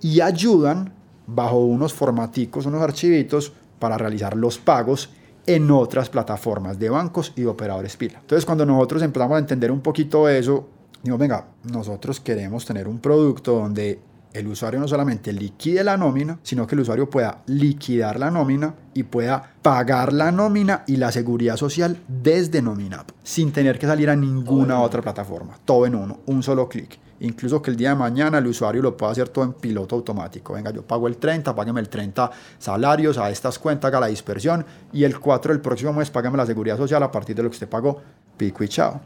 y 0.00 0.20
ayudan 0.20 0.92
bajo 1.28 1.58
unos 1.58 1.94
formaticos, 1.94 2.66
unos 2.66 2.82
archivitos 2.82 3.52
para 3.78 3.96
realizar 3.96 4.36
los 4.36 4.58
pagos 4.58 5.10
en 5.46 5.70
otras 5.70 6.08
plataformas 6.08 6.78
de 6.78 6.90
bancos 6.90 7.32
y 7.36 7.44
operadores 7.44 7.96
pila. 7.96 8.18
Entonces, 8.20 8.44
cuando 8.44 8.66
nosotros 8.66 9.02
empezamos 9.02 9.36
a 9.36 9.38
entender 9.38 9.70
un 9.70 9.80
poquito 9.80 10.28
eso, 10.28 10.68
digo, 11.02 11.16
venga, 11.18 11.46
nosotros 11.64 12.20
queremos 12.20 12.64
tener 12.66 12.88
un 12.88 12.98
producto 12.98 13.52
donde 13.52 14.00
el 14.32 14.46
usuario 14.48 14.78
no 14.78 14.86
solamente 14.86 15.32
liquide 15.32 15.82
la 15.82 15.96
nómina, 15.96 16.38
sino 16.42 16.66
que 16.66 16.74
el 16.74 16.82
usuario 16.82 17.08
pueda 17.08 17.42
liquidar 17.46 18.18
la 18.18 18.30
nómina 18.30 18.74
y 18.92 19.04
pueda 19.04 19.54
pagar 19.62 20.12
la 20.12 20.30
nómina 20.30 20.84
y 20.86 20.96
la 20.96 21.10
seguridad 21.10 21.56
social 21.56 21.98
desde 22.06 22.60
Nominap, 22.60 23.10
sin 23.22 23.50
tener 23.52 23.78
que 23.78 23.86
salir 23.86 24.10
a 24.10 24.16
ninguna 24.16 24.80
otra 24.80 25.00
plataforma, 25.00 25.58
todo 25.64 25.86
en 25.86 25.94
uno, 25.94 26.18
un 26.26 26.42
solo 26.42 26.68
clic. 26.68 26.98
Incluso 27.20 27.62
que 27.62 27.70
el 27.70 27.76
día 27.76 27.90
de 27.90 27.94
mañana 27.96 28.38
el 28.38 28.46
usuario 28.46 28.82
lo 28.82 28.96
pueda 28.96 29.12
hacer 29.12 29.28
todo 29.28 29.44
en 29.44 29.54
piloto 29.54 29.96
automático. 29.96 30.52
Venga, 30.52 30.70
yo 30.70 30.82
pago 30.82 31.06
el 31.06 31.16
30, 31.16 31.54
págame 31.54 31.80
el 31.80 31.88
30 31.88 32.30
salarios 32.58 33.18
a 33.18 33.30
estas 33.30 33.58
cuentas, 33.58 33.88
haga 33.88 34.00
la 34.00 34.06
dispersión 34.08 34.64
y 34.92 35.04
el 35.04 35.18
4 35.18 35.52
del 35.52 35.60
próximo 35.60 35.92
mes 35.92 36.10
págame 36.10 36.36
la 36.36 36.46
seguridad 36.46 36.76
social 36.76 37.02
a 37.02 37.10
partir 37.10 37.34
de 37.36 37.42
lo 37.42 37.50
que 37.50 37.54
usted 37.54 37.68
pagó. 37.68 38.02
Pico 38.36 38.62
y 38.64 38.68
chao. 38.68 39.00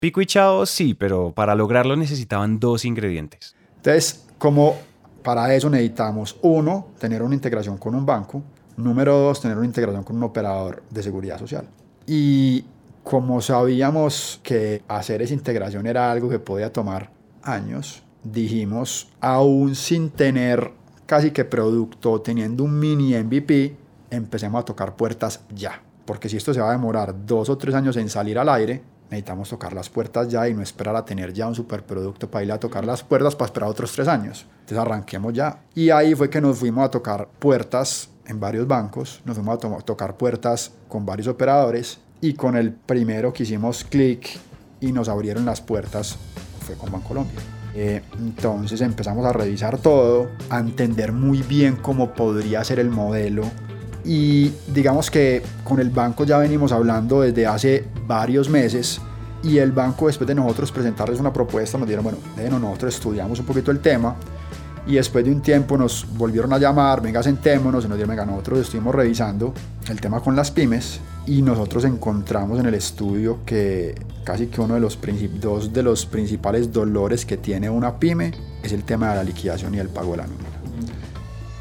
Pico 0.00 0.20
y 0.20 0.26
chao, 0.26 0.66
sí, 0.66 0.94
pero 0.94 1.32
para 1.32 1.54
lograrlo 1.54 1.96
necesitaban 1.96 2.58
dos 2.58 2.84
ingredientes. 2.84 3.54
Entonces, 3.76 4.26
como 4.38 4.76
para 5.22 5.54
eso 5.54 5.70
necesitamos, 5.70 6.36
uno, 6.42 6.88
tener 6.98 7.22
una 7.22 7.34
integración 7.34 7.78
con 7.78 7.94
un 7.94 8.04
banco. 8.04 8.42
Número 8.76 9.16
dos, 9.16 9.40
tener 9.40 9.56
una 9.56 9.66
integración 9.66 10.04
con 10.04 10.16
un 10.16 10.24
operador 10.24 10.82
de 10.90 11.02
seguridad 11.02 11.38
social. 11.38 11.66
Y 12.06 12.64
como 13.04 13.42
sabíamos 13.42 14.40
que 14.42 14.82
hacer 14.88 15.20
esa 15.20 15.34
integración 15.34 15.86
era 15.86 16.10
algo 16.10 16.30
que 16.30 16.38
podía 16.38 16.72
tomar 16.72 17.10
años, 17.42 18.02
dijimos, 18.24 19.10
aún 19.20 19.74
sin 19.74 20.10
tener 20.10 20.72
casi 21.04 21.30
que 21.30 21.44
producto, 21.44 22.22
teniendo 22.22 22.64
un 22.64 22.78
mini 22.78 23.14
MVP, 23.14 23.76
empecemos 24.10 24.62
a 24.62 24.64
tocar 24.64 24.96
puertas 24.96 25.42
ya. 25.54 25.82
Porque 26.06 26.30
si 26.30 26.38
esto 26.38 26.54
se 26.54 26.60
va 26.60 26.70
a 26.70 26.72
demorar 26.72 27.14
dos 27.26 27.50
o 27.50 27.58
tres 27.58 27.74
años 27.74 27.96
en 27.98 28.08
salir 28.08 28.38
al 28.38 28.48
aire, 28.48 28.82
necesitamos 29.10 29.50
tocar 29.50 29.74
las 29.74 29.90
puertas 29.90 30.28
ya 30.28 30.48
y 30.48 30.54
no 30.54 30.62
esperar 30.62 30.96
a 30.96 31.04
tener 31.04 31.34
ya 31.34 31.46
un 31.46 31.54
superproducto 31.54 32.30
para 32.30 32.44
ir 32.44 32.52
a 32.52 32.58
tocar 32.58 32.86
las 32.86 33.02
puertas 33.02 33.36
para 33.36 33.46
esperar 33.46 33.68
otros 33.68 33.92
tres 33.92 34.08
años. 34.08 34.46
Entonces 34.60 34.78
arranquemos 34.78 35.34
ya. 35.34 35.60
Y 35.74 35.90
ahí 35.90 36.14
fue 36.14 36.30
que 36.30 36.40
nos 36.40 36.58
fuimos 36.58 36.86
a 36.86 36.90
tocar 36.90 37.28
puertas 37.38 38.08
en 38.26 38.40
varios 38.40 38.66
bancos, 38.66 39.20
nos 39.26 39.36
fuimos 39.36 39.62
a 39.62 39.82
tocar 39.82 40.16
puertas 40.16 40.72
con 40.88 41.04
varios 41.04 41.28
operadores 41.28 42.00
y 42.20 42.34
con 42.34 42.56
el 42.56 42.72
primero 42.72 43.32
que 43.32 43.42
hicimos 43.42 43.84
clic 43.84 44.38
y 44.80 44.92
nos 44.92 45.08
abrieron 45.08 45.44
las 45.44 45.60
puertas 45.60 46.16
fue 46.60 46.76
con 46.76 46.90
Bancolombia. 46.90 47.40
Eh, 47.74 48.02
entonces 48.18 48.80
empezamos 48.80 49.26
a 49.26 49.32
revisar 49.32 49.78
todo, 49.78 50.30
a 50.48 50.60
entender 50.60 51.12
muy 51.12 51.42
bien 51.42 51.76
cómo 51.76 52.14
podría 52.14 52.62
ser 52.62 52.78
el 52.78 52.88
modelo 52.88 53.42
y 54.04 54.52
digamos 54.72 55.10
que 55.10 55.42
con 55.64 55.80
el 55.80 55.90
banco 55.90 56.24
ya 56.24 56.38
venimos 56.38 56.72
hablando 56.72 57.22
desde 57.22 57.46
hace 57.46 57.84
varios 58.06 58.48
meses 58.48 59.00
y 59.42 59.58
el 59.58 59.72
banco 59.72 60.06
después 60.06 60.28
de 60.28 60.34
nosotros 60.34 60.70
presentarles 60.70 61.20
una 61.20 61.32
propuesta 61.32 61.76
nos 61.76 61.86
dieron, 61.86 62.04
bueno, 62.04 62.18
nosotros 62.60 62.94
estudiamos 62.94 63.40
un 63.40 63.46
poquito 63.46 63.70
el 63.70 63.80
tema 63.80 64.14
y 64.86 64.94
después 64.94 65.24
de 65.24 65.32
un 65.32 65.40
tiempo 65.40 65.78
nos 65.78 66.06
volvieron 66.16 66.52
a 66.52 66.58
llamar, 66.58 67.00
venga, 67.00 67.22
sentémonos, 67.22 67.84
y 67.84 67.88
nos 67.88 67.96
dijeron, 67.96 68.16
venga, 68.16 68.26
nosotros 68.26 68.60
estuvimos 68.60 68.94
revisando 68.94 69.54
el 69.88 70.00
tema 70.00 70.20
con 70.20 70.36
las 70.36 70.50
pymes 70.50 71.00
y 71.26 71.42
nosotros 71.42 71.84
encontramos 71.84 72.60
en 72.60 72.66
el 72.66 72.74
estudio 72.74 73.40
que 73.46 73.94
casi 74.24 74.46
que 74.46 74.60
uno 74.60 74.74
de 74.74 74.80
los, 74.80 74.98
dos 75.40 75.72
de 75.72 75.82
los 75.82 76.06
principales 76.06 76.72
dolores 76.72 77.24
que 77.24 77.36
tiene 77.36 77.70
una 77.70 77.98
pyme 77.98 78.32
es 78.62 78.72
el 78.72 78.84
tema 78.84 79.10
de 79.10 79.16
la 79.16 79.24
liquidación 79.24 79.74
y 79.74 79.78
el 79.78 79.88
pago 79.88 80.12
de 80.12 80.16
la 80.18 80.26
nómina. 80.26 80.48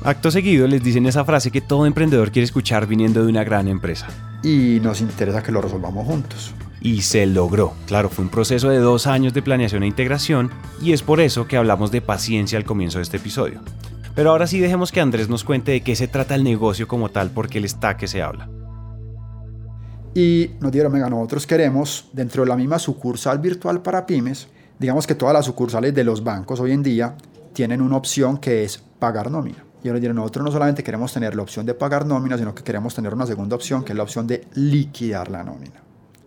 Acto 0.03 0.31
seguido 0.31 0.67
les 0.67 0.83
dicen 0.83 1.05
esa 1.05 1.23
frase 1.23 1.49
que 1.49 1.61
todo 1.61 1.85
emprendedor 1.85 2.31
quiere 2.31 2.43
escuchar 2.43 2.87
viniendo 2.87 3.23
de 3.23 3.29
una 3.29 3.45
gran 3.45 3.69
empresa. 3.69 4.07
Y 4.43 4.79
nos 4.81 4.99
interesa 4.99 5.41
que 5.41 5.53
lo 5.53 5.61
resolvamos 5.61 6.05
juntos 6.05 6.53
y 6.83 7.01
se 7.01 7.25
logró. 7.25 7.73
Claro, 7.87 8.09
fue 8.09 8.25
un 8.25 8.29
proceso 8.29 8.69
de 8.69 8.77
dos 8.77 9.07
años 9.07 9.33
de 9.33 9.41
planeación 9.41 9.81
e 9.83 9.87
integración 9.87 10.51
y 10.81 10.91
es 10.91 11.01
por 11.01 11.21
eso 11.21 11.47
que 11.47 11.57
hablamos 11.57 11.91
de 11.91 12.01
paciencia 12.01 12.57
al 12.57 12.65
comienzo 12.65 12.99
de 12.99 13.03
este 13.03 13.17
episodio. 13.17 13.61
Pero 14.13 14.29
ahora 14.29 14.45
sí 14.45 14.59
dejemos 14.59 14.91
que 14.91 15.01
Andrés 15.01 15.29
nos 15.29 15.43
cuente 15.43 15.71
de 15.71 15.81
qué 15.81 15.95
se 15.95 16.07
trata 16.07 16.35
el 16.35 16.43
negocio 16.43 16.87
como 16.87 17.09
tal, 17.09 17.31
porque 17.31 17.57
él 17.57 17.65
está 17.65 17.97
que 17.97 18.07
se 18.07 18.21
habla. 18.21 18.47
Y 20.13 20.51
nos 20.59 20.71
dieron, 20.71 20.93
venga, 20.93 21.09
nosotros 21.09 21.47
queremos, 21.47 22.09
dentro 22.13 22.43
de 22.43 22.49
la 22.49 22.55
misma 22.55 22.77
sucursal 22.77 23.39
virtual 23.39 23.81
para 23.81 24.05
pymes, 24.05 24.47
digamos 24.77 25.07
que 25.07 25.15
todas 25.15 25.33
las 25.33 25.45
sucursales 25.45 25.95
de 25.95 26.03
los 26.03 26.23
bancos 26.23 26.59
hoy 26.59 26.73
en 26.73 26.83
día 26.83 27.15
tienen 27.53 27.81
una 27.81 27.97
opción 27.97 28.37
que 28.37 28.63
es 28.63 28.77
pagar 28.99 29.31
nómina. 29.31 29.65
Y 29.83 29.87
ahora 29.87 29.99
dirán, 29.99 30.17
nosotros 30.17 30.45
no 30.45 30.51
solamente 30.51 30.83
queremos 30.83 31.11
tener 31.11 31.35
la 31.35 31.41
opción 31.41 31.65
de 31.65 31.73
pagar 31.73 32.05
nómina, 32.05 32.37
sino 32.37 32.53
que 32.53 32.63
queremos 32.63 32.93
tener 32.93 33.13
una 33.13 33.25
segunda 33.25 33.55
opción, 33.55 33.83
que 33.83 33.93
es 33.93 33.97
la 33.97 34.03
opción 34.03 34.27
de 34.27 34.45
liquidar 34.53 35.31
la 35.31 35.43
nómina. 35.43 35.81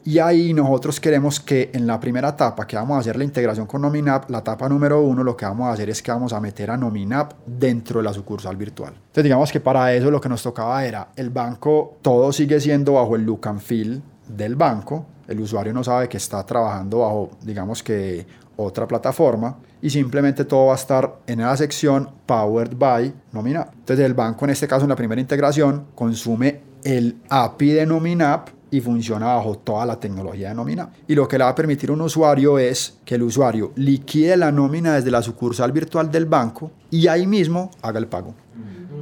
Y 0.06 0.20
ahí 0.20 0.54
nosotros 0.54 1.00
queremos 1.00 1.40
que 1.40 1.68
en 1.74 1.84
la 1.84 1.98
primera 1.98 2.28
etapa 2.28 2.64
que 2.64 2.76
vamos 2.76 2.96
a 2.96 3.00
hacer 3.00 3.16
la 3.16 3.24
integración 3.24 3.66
con 3.66 3.82
Nominap, 3.82 4.30
la 4.30 4.38
etapa 4.38 4.68
número 4.68 5.02
uno, 5.02 5.24
lo 5.24 5.36
que 5.36 5.44
vamos 5.44 5.66
a 5.66 5.72
hacer 5.72 5.90
es 5.90 6.00
que 6.00 6.12
vamos 6.12 6.32
a 6.32 6.38
meter 6.38 6.70
a 6.70 6.76
Nominap 6.76 7.32
dentro 7.44 7.98
de 7.98 8.04
la 8.04 8.12
sucursal 8.12 8.54
virtual. 8.54 8.92
Entonces 8.94 9.24
digamos 9.24 9.50
que 9.50 9.58
para 9.58 9.92
eso 9.92 10.08
lo 10.08 10.20
que 10.20 10.28
nos 10.28 10.44
tocaba 10.44 10.84
era 10.84 11.08
el 11.16 11.30
banco, 11.30 11.96
todo 12.02 12.32
sigue 12.32 12.60
siendo 12.60 12.92
bajo 12.92 13.16
el 13.16 13.24
look 13.24 13.48
and 13.48 13.58
feel 13.58 14.00
del 14.28 14.54
banco, 14.54 15.06
el 15.26 15.40
usuario 15.40 15.72
no 15.72 15.82
sabe 15.82 16.08
que 16.08 16.18
está 16.18 16.46
trabajando 16.46 17.00
bajo, 17.00 17.30
digamos 17.42 17.82
que 17.82 18.24
otra 18.54 18.86
plataforma 18.86 19.58
y 19.82 19.90
simplemente 19.90 20.44
todo 20.44 20.66
va 20.66 20.74
a 20.74 20.76
estar 20.76 21.16
en 21.26 21.40
la 21.40 21.56
sección 21.56 22.08
Powered 22.26 22.76
by 22.76 23.12
Nominap. 23.32 23.74
Entonces 23.74 24.06
el 24.06 24.14
banco 24.14 24.44
en 24.44 24.52
este 24.52 24.68
caso 24.68 24.84
en 24.84 24.90
la 24.90 24.96
primera 24.96 25.20
integración 25.20 25.86
consume 25.96 26.60
el 26.84 27.16
API 27.28 27.72
de 27.72 27.86
Nominap 27.86 28.50
y 28.70 28.80
funciona 28.80 29.34
bajo 29.34 29.58
toda 29.58 29.86
la 29.86 29.98
tecnología 29.98 30.50
de 30.50 30.54
nómina. 30.54 30.90
Y 31.06 31.14
lo 31.14 31.28
que 31.28 31.38
le 31.38 31.44
va 31.44 31.50
a 31.50 31.54
permitir 31.54 31.90
a 31.90 31.92
un 31.92 32.00
usuario 32.00 32.58
es 32.58 32.98
que 33.04 33.14
el 33.14 33.22
usuario 33.22 33.72
liquide 33.76 34.36
la 34.36 34.52
nómina 34.52 34.94
desde 34.94 35.10
la 35.10 35.22
sucursal 35.22 35.72
virtual 35.72 36.10
del 36.10 36.26
banco 36.26 36.70
y 36.90 37.06
ahí 37.06 37.26
mismo 37.26 37.70
haga 37.82 37.98
el 37.98 38.06
pago. 38.06 38.34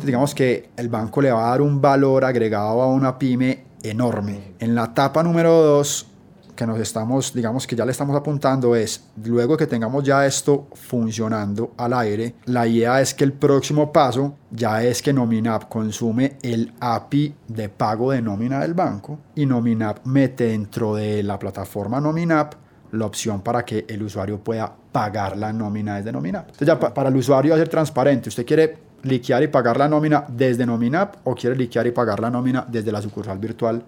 digamos 0.04 0.34
que 0.34 0.70
el 0.76 0.88
banco 0.88 1.22
le 1.22 1.30
va 1.30 1.46
a 1.46 1.50
dar 1.50 1.62
un 1.62 1.80
valor 1.80 2.24
agregado 2.24 2.82
a 2.82 2.86
una 2.86 3.18
pyme 3.18 3.64
enorme. 3.82 4.54
En 4.58 4.74
la 4.74 4.84
etapa 4.84 5.22
número 5.22 5.50
2 5.62 6.06
que 6.54 6.66
nos 6.66 6.78
estamos, 6.78 7.32
digamos 7.34 7.66
que 7.66 7.76
ya 7.76 7.84
le 7.84 7.92
estamos 7.92 8.16
apuntando 8.16 8.74
es, 8.76 9.04
luego 9.24 9.56
que 9.56 9.66
tengamos 9.66 10.04
ya 10.04 10.26
esto 10.26 10.68
funcionando 10.74 11.72
al 11.76 11.92
aire, 11.94 12.34
la 12.46 12.66
idea 12.66 13.00
es 13.00 13.14
que 13.14 13.24
el 13.24 13.32
próximo 13.32 13.92
paso 13.92 14.34
ya 14.50 14.82
es 14.82 15.02
que 15.02 15.12
Nominap 15.12 15.68
consume 15.68 16.38
el 16.42 16.72
API 16.80 17.34
de 17.48 17.68
pago 17.68 18.12
de 18.12 18.22
nómina 18.22 18.60
del 18.60 18.74
banco 18.74 19.18
y 19.34 19.46
Nominap 19.46 20.04
mete 20.06 20.48
dentro 20.48 20.94
de 20.94 21.22
la 21.22 21.38
plataforma 21.38 22.00
Nominap 22.00 22.54
la 22.92 23.06
opción 23.06 23.40
para 23.42 23.64
que 23.64 23.84
el 23.88 24.02
usuario 24.02 24.38
pueda 24.38 24.72
pagar 24.92 25.36
la 25.36 25.52
nómina 25.52 25.96
desde 25.96 26.12
Nominap. 26.12 26.46
Entonces 26.46 26.68
ya 26.68 26.78
para 26.78 27.08
el 27.08 27.16
usuario 27.16 27.50
va 27.50 27.56
a 27.56 27.58
ser 27.58 27.68
transparente. 27.68 28.28
Usted 28.28 28.46
quiere 28.46 28.78
liquear 29.02 29.42
y 29.42 29.48
pagar 29.48 29.76
la 29.76 29.88
nómina 29.88 30.24
desde 30.28 30.64
Nominap 30.64 31.16
o 31.24 31.34
quiere 31.34 31.56
liquear 31.56 31.86
y 31.86 31.90
pagar 31.90 32.20
la 32.20 32.30
nómina 32.30 32.64
desde 32.68 32.92
la 32.92 33.02
sucursal 33.02 33.38
virtual 33.38 33.82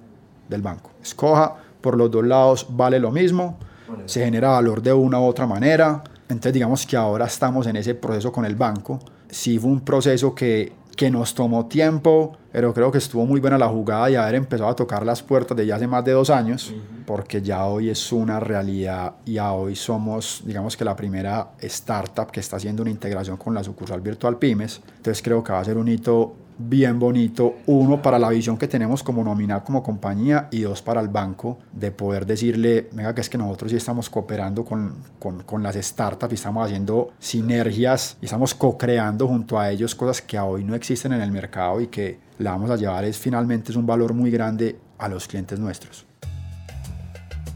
del 0.48 0.62
banco. 0.62 0.90
Escoja 1.02 1.54
por 1.80 1.96
los 1.96 2.10
dos 2.10 2.24
lados 2.24 2.66
vale 2.70 2.98
lo 2.98 3.10
mismo, 3.10 3.58
se 4.06 4.24
genera 4.24 4.50
valor 4.50 4.82
de 4.82 4.92
una 4.92 5.20
u 5.20 5.24
otra 5.24 5.46
manera. 5.46 6.02
Entonces 6.28 6.52
digamos 6.52 6.86
que 6.86 6.96
ahora 6.96 7.26
estamos 7.26 7.66
en 7.66 7.76
ese 7.76 7.94
proceso 7.94 8.32
con 8.32 8.44
el 8.44 8.56
banco. 8.56 8.98
Sí 9.28 9.58
fue 9.58 9.70
un 9.70 9.80
proceso 9.80 10.34
que, 10.34 10.72
que 10.96 11.10
nos 11.10 11.34
tomó 11.34 11.66
tiempo, 11.66 12.36
pero 12.50 12.72
creo 12.72 12.90
que 12.90 12.98
estuvo 12.98 13.26
muy 13.26 13.38
buena 13.38 13.58
la 13.58 13.68
jugada 13.68 14.10
y 14.10 14.16
haber 14.16 14.34
empezado 14.36 14.70
a 14.70 14.74
tocar 14.74 15.04
las 15.04 15.22
puertas 15.22 15.56
de 15.56 15.66
ya 15.66 15.76
hace 15.76 15.86
más 15.86 16.04
de 16.04 16.12
dos 16.12 16.30
años, 16.30 16.74
porque 17.04 17.42
ya 17.42 17.66
hoy 17.66 17.90
es 17.90 18.12
una 18.12 18.40
realidad 18.40 19.16
y 19.26 19.34
ya 19.34 19.52
hoy 19.52 19.76
somos, 19.76 20.42
digamos 20.44 20.76
que 20.76 20.84
la 20.84 20.96
primera 20.96 21.50
startup 21.60 22.30
que 22.30 22.40
está 22.40 22.56
haciendo 22.56 22.82
una 22.82 22.90
integración 22.90 23.36
con 23.36 23.54
la 23.54 23.62
sucursal 23.62 24.00
virtual 24.00 24.38
Pymes. 24.38 24.80
Entonces 24.96 25.22
creo 25.22 25.44
que 25.44 25.52
va 25.52 25.60
a 25.60 25.64
ser 25.64 25.76
un 25.76 25.86
hito 25.86 26.34
bien 26.58 26.98
bonito, 26.98 27.56
uno 27.66 28.00
para 28.00 28.18
la 28.18 28.30
visión 28.30 28.56
que 28.56 28.68
tenemos 28.68 29.02
como 29.02 29.22
nominal 29.22 29.62
como 29.64 29.82
compañía 29.82 30.48
y 30.50 30.60
dos 30.60 30.82
para 30.82 31.00
el 31.00 31.08
banco 31.08 31.58
de 31.72 31.90
poder 31.90 32.26
decirle, 32.26 32.88
venga, 32.92 33.14
que 33.14 33.20
es 33.20 33.28
que 33.28 33.38
nosotros 33.38 33.70
sí 33.70 33.76
estamos 33.76 34.08
cooperando 34.10 34.64
con, 34.64 34.94
con, 35.18 35.42
con 35.42 35.62
las 35.62 35.76
startups 35.76 36.32
y 36.32 36.34
estamos 36.34 36.66
haciendo 36.66 37.12
sinergias 37.18 38.16
y 38.20 38.26
estamos 38.26 38.54
co-creando 38.54 39.28
junto 39.28 39.58
a 39.58 39.70
ellos 39.70 39.94
cosas 39.94 40.22
que 40.22 40.38
hoy 40.38 40.64
no 40.64 40.74
existen 40.74 41.12
en 41.12 41.20
el 41.20 41.30
mercado 41.30 41.80
y 41.80 41.88
que 41.88 42.18
la 42.38 42.52
vamos 42.52 42.70
a 42.70 42.76
llevar 42.76 43.04
es 43.04 43.18
finalmente 43.18 43.72
es 43.72 43.76
un 43.76 43.86
valor 43.86 44.14
muy 44.14 44.30
grande 44.30 44.78
a 44.98 45.08
los 45.08 45.26
clientes 45.26 45.58
nuestros. 45.58 46.06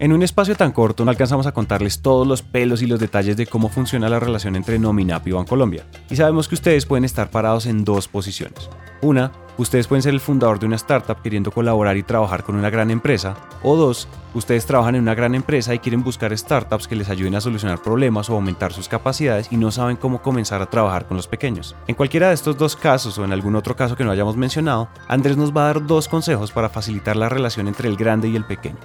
En 0.00 0.14
un 0.14 0.22
espacio 0.22 0.56
tan 0.56 0.72
corto 0.72 1.04
no 1.04 1.10
alcanzamos 1.10 1.46
a 1.46 1.52
contarles 1.52 2.00
todos 2.00 2.26
los 2.26 2.40
pelos 2.40 2.80
y 2.80 2.86
los 2.86 2.98
detalles 2.98 3.36
de 3.36 3.46
cómo 3.46 3.68
funciona 3.68 4.08
la 4.08 4.18
relación 4.18 4.56
entre 4.56 4.78
Nominap 4.78 5.28
y 5.28 5.32
Bancolombia. 5.32 5.84
Y 6.08 6.16
sabemos 6.16 6.48
que 6.48 6.54
ustedes 6.54 6.86
pueden 6.86 7.04
estar 7.04 7.30
parados 7.30 7.66
en 7.66 7.84
dos 7.84 8.08
posiciones. 8.08 8.70
Una, 9.02 9.30
ustedes 9.58 9.86
pueden 9.86 10.02
ser 10.02 10.14
el 10.14 10.20
fundador 10.20 10.58
de 10.58 10.64
una 10.64 10.76
startup 10.76 11.20
queriendo 11.20 11.50
colaborar 11.50 11.98
y 11.98 12.02
trabajar 12.02 12.44
con 12.44 12.56
una 12.56 12.70
gran 12.70 12.90
empresa. 12.90 13.36
O 13.62 13.76
dos, 13.76 14.08
ustedes 14.32 14.64
trabajan 14.64 14.94
en 14.94 15.02
una 15.02 15.14
gran 15.14 15.34
empresa 15.34 15.74
y 15.74 15.80
quieren 15.80 16.02
buscar 16.02 16.34
startups 16.36 16.88
que 16.88 16.96
les 16.96 17.10
ayuden 17.10 17.34
a 17.34 17.42
solucionar 17.42 17.82
problemas 17.82 18.30
o 18.30 18.36
aumentar 18.36 18.72
sus 18.72 18.88
capacidades 18.88 19.48
y 19.50 19.58
no 19.58 19.70
saben 19.70 19.96
cómo 19.96 20.22
comenzar 20.22 20.62
a 20.62 20.70
trabajar 20.70 21.08
con 21.08 21.18
los 21.18 21.28
pequeños. 21.28 21.76
En 21.88 21.94
cualquiera 21.94 22.28
de 22.28 22.34
estos 22.34 22.56
dos 22.56 22.74
casos 22.74 23.18
o 23.18 23.24
en 23.26 23.34
algún 23.34 23.54
otro 23.54 23.76
caso 23.76 23.96
que 23.96 24.04
no 24.04 24.12
hayamos 24.12 24.38
mencionado, 24.38 24.88
Andrés 25.08 25.36
nos 25.36 25.54
va 25.54 25.64
a 25.64 25.74
dar 25.74 25.86
dos 25.86 26.08
consejos 26.08 26.52
para 26.52 26.70
facilitar 26.70 27.16
la 27.16 27.28
relación 27.28 27.68
entre 27.68 27.86
el 27.86 27.98
grande 27.98 28.30
y 28.30 28.36
el 28.36 28.46
pequeño 28.46 28.78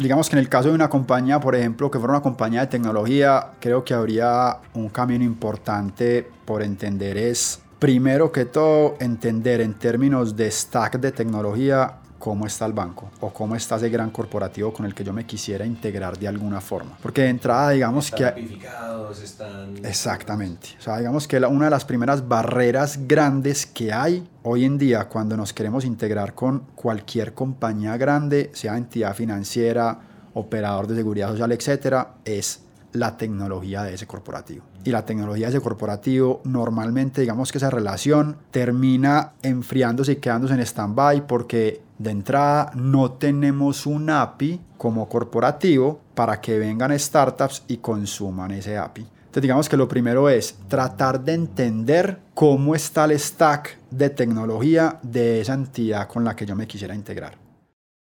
digamos 0.00 0.30
que 0.30 0.36
en 0.36 0.40
el 0.40 0.48
caso 0.48 0.68
de 0.68 0.74
una 0.74 0.88
compañía, 0.88 1.40
por 1.40 1.54
ejemplo, 1.54 1.90
que 1.90 1.98
fuera 1.98 2.14
una 2.14 2.22
compañía 2.22 2.62
de 2.62 2.66
tecnología, 2.68 3.52
creo 3.60 3.84
que 3.84 3.94
habría 3.94 4.58
un 4.74 4.88
camino 4.88 5.24
importante 5.24 6.26
por 6.44 6.62
entender. 6.62 7.18
Es, 7.18 7.60
primero 7.78 8.32
que 8.32 8.46
todo, 8.46 8.96
entender 8.98 9.60
en 9.60 9.74
términos 9.74 10.36
de 10.36 10.50
stack 10.50 10.98
de 10.98 11.12
tecnología 11.12 11.99
cómo 12.20 12.46
está 12.46 12.66
el 12.66 12.74
banco 12.74 13.10
o 13.20 13.32
cómo 13.32 13.56
está 13.56 13.76
ese 13.76 13.88
gran 13.88 14.10
corporativo 14.10 14.72
con 14.72 14.86
el 14.86 14.94
que 14.94 15.02
yo 15.02 15.12
me 15.12 15.26
quisiera 15.26 15.66
integrar 15.66 16.16
de 16.18 16.28
alguna 16.28 16.60
forma. 16.60 16.96
Porque 17.02 17.22
de 17.22 17.30
entrada, 17.30 17.70
digamos 17.70 18.12
están 18.12 18.34
que... 18.34 19.24
Están... 19.24 19.84
Exactamente. 19.84 20.68
O 20.78 20.82
sea, 20.82 20.98
digamos 20.98 21.26
que 21.26 21.38
una 21.38 21.64
de 21.64 21.70
las 21.70 21.84
primeras 21.84 22.28
barreras 22.28 23.08
grandes 23.08 23.66
que 23.66 23.92
hay 23.92 24.28
hoy 24.42 24.64
en 24.64 24.78
día 24.78 25.08
cuando 25.08 25.36
nos 25.36 25.52
queremos 25.52 25.84
integrar 25.84 26.34
con 26.34 26.60
cualquier 26.74 27.32
compañía 27.32 27.96
grande, 27.96 28.50
sea 28.52 28.76
entidad 28.76 29.14
financiera, 29.16 29.98
operador 30.34 30.86
de 30.86 30.96
seguridad 30.96 31.30
social, 31.30 31.52
etcétera, 31.52 32.14
es 32.24 32.60
la 32.92 33.16
tecnología 33.16 33.82
de 33.82 33.94
ese 33.94 34.06
corporativo. 34.06 34.64
Y 34.84 34.90
la 34.90 35.04
tecnología 35.04 35.46
de 35.46 35.56
ese 35.56 35.62
corporativo, 35.62 36.40
normalmente 36.44 37.20
digamos 37.20 37.52
que 37.52 37.58
esa 37.58 37.70
relación 37.70 38.36
termina 38.50 39.32
enfriándose 39.42 40.12
y 40.12 40.16
quedándose 40.16 40.54
en 40.54 40.60
stand-by 40.60 41.26
porque 41.26 41.82
de 41.98 42.10
entrada 42.10 42.72
no 42.74 43.12
tenemos 43.12 43.86
un 43.86 44.10
API 44.10 44.60
como 44.78 45.08
corporativo 45.08 46.00
para 46.14 46.40
que 46.40 46.58
vengan 46.58 46.98
startups 46.98 47.64
y 47.68 47.78
consuman 47.78 48.52
ese 48.52 48.78
API. 48.78 49.06
Entonces 49.30 49.42
digamos 49.42 49.68
que 49.68 49.76
lo 49.76 49.86
primero 49.86 50.28
es 50.28 50.56
tratar 50.66 51.20
de 51.22 51.34
entender 51.34 52.18
cómo 52.34 52.74
está 52.74 53.04
el 53.04 53.16
stack 53.18 53.78
de 53.90 54.10
tecnología 54.10 54.98
de 55.02 55.40
esa 55.40 55.54
entidad 55.54 56.08
con 56.08 56.24
la 56.24 56.34
que 56.34 56.46
yo 56.46 56.56
me 56.56 56.66
quisiera 56.66 56.94
integrar. 56.94 57.49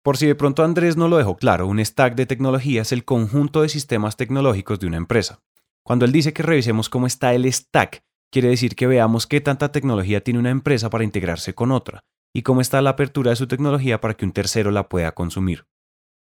Por 0.04 0.18
si 0.18 0.26
de 0.26 0.34
pronto 0.34 0.62
Andrés 0.62 0.98
no 0.98 1.08
lo 1.08 1.16
dejó 1.16 1.38
claro, 1.38 1.66
un 1.66 1.82
stack 1.82 2.14
de 2.14 2.26
tecnología 2.26 2.82
es 2.82 2.92
el 2.92 3.06
conjunto 3.06 3.62
de 3.62 3.70
sistemas 3.70 4.18
tecnológicos 4.18 4.78
de 4.78 4.86
una 4.86 4.98
empresa. 4.98 5.40
Cuando 5.82 6.04
él 6.04 6.12
dice 6.12 6.34
que 6.34 6.42
revisemos 6.42 6.90
cómo 6.90 7.06
está 7.06 7.32
el 7.32 7.50
stack, 7.50 8.04
quiere 8.30 8.50
decir 8.50 8.76
que 8.76 8.86
veamos 8.86 9.26
qué 9.26 9.40
tanta 9.40 9.72
tecnología 9.72 10.22
tiene 10.22 10.40
una 10.40 10.50
empresa 10.50 10.90
para 10.90 11.04
integrarse 11.04 11.54
con 11.54 11.72
otra 11.72 12.04
y 12.34 12.42
cómo 12.42 12.60
está 12.60 12.82
la 12.82 12.90
apertura 12.90 13.30
de 13.30 13.36
su 13.36 13.48
tecnología 13.48 14.02
para 14.02 14.12
que 14.12 14.26
un 14.26 14.32
tercero 14.32 14.70
la 14.70 14.90
pueda 14.90 15.12
consumir. 15.12 15.64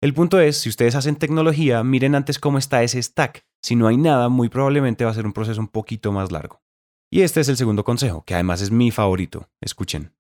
El 0.02 0.13
punto 0.13 0.42
es, 0.42 0.58
si 0.58 0.68
ustedes 0.68 0.96
hacen 0.96 1.15
tecnología, 1.15 1.82
miren 1.82 2.15
antes 2.15 2.38
cómo 2.38 2.58
está 2.58 2.84
ese 2.84 3.02
stack. 3.02 3.46
Si 3.63 3.78
no 3.78 3.88
hay 3.88 3.96
nada, 3.96 4.28
muy 4.28 4.50
probablemente 4.50 5.06
va 5.06 5.12
a 5.12 5.13
ser 5.13 5.26
un 5.26 5.32
proceso 5.32 5.62
un 5.62 5.70
poquito 5.70 6.12
más 6.12 6.34
largo. 6.34 6.62
Y 7.10 7.22
este 7.22 7.39
es 7.39 7.48
el 7.48 7.56
segundo 7.56 7.86
consejo, 7.86 8.26
que 8.26 8.34
además 8.34 8.62
es 8.62 8.72
mi 8.72 8.92
favorito. 8.92 9.48
Escuchen. 9.62 10.18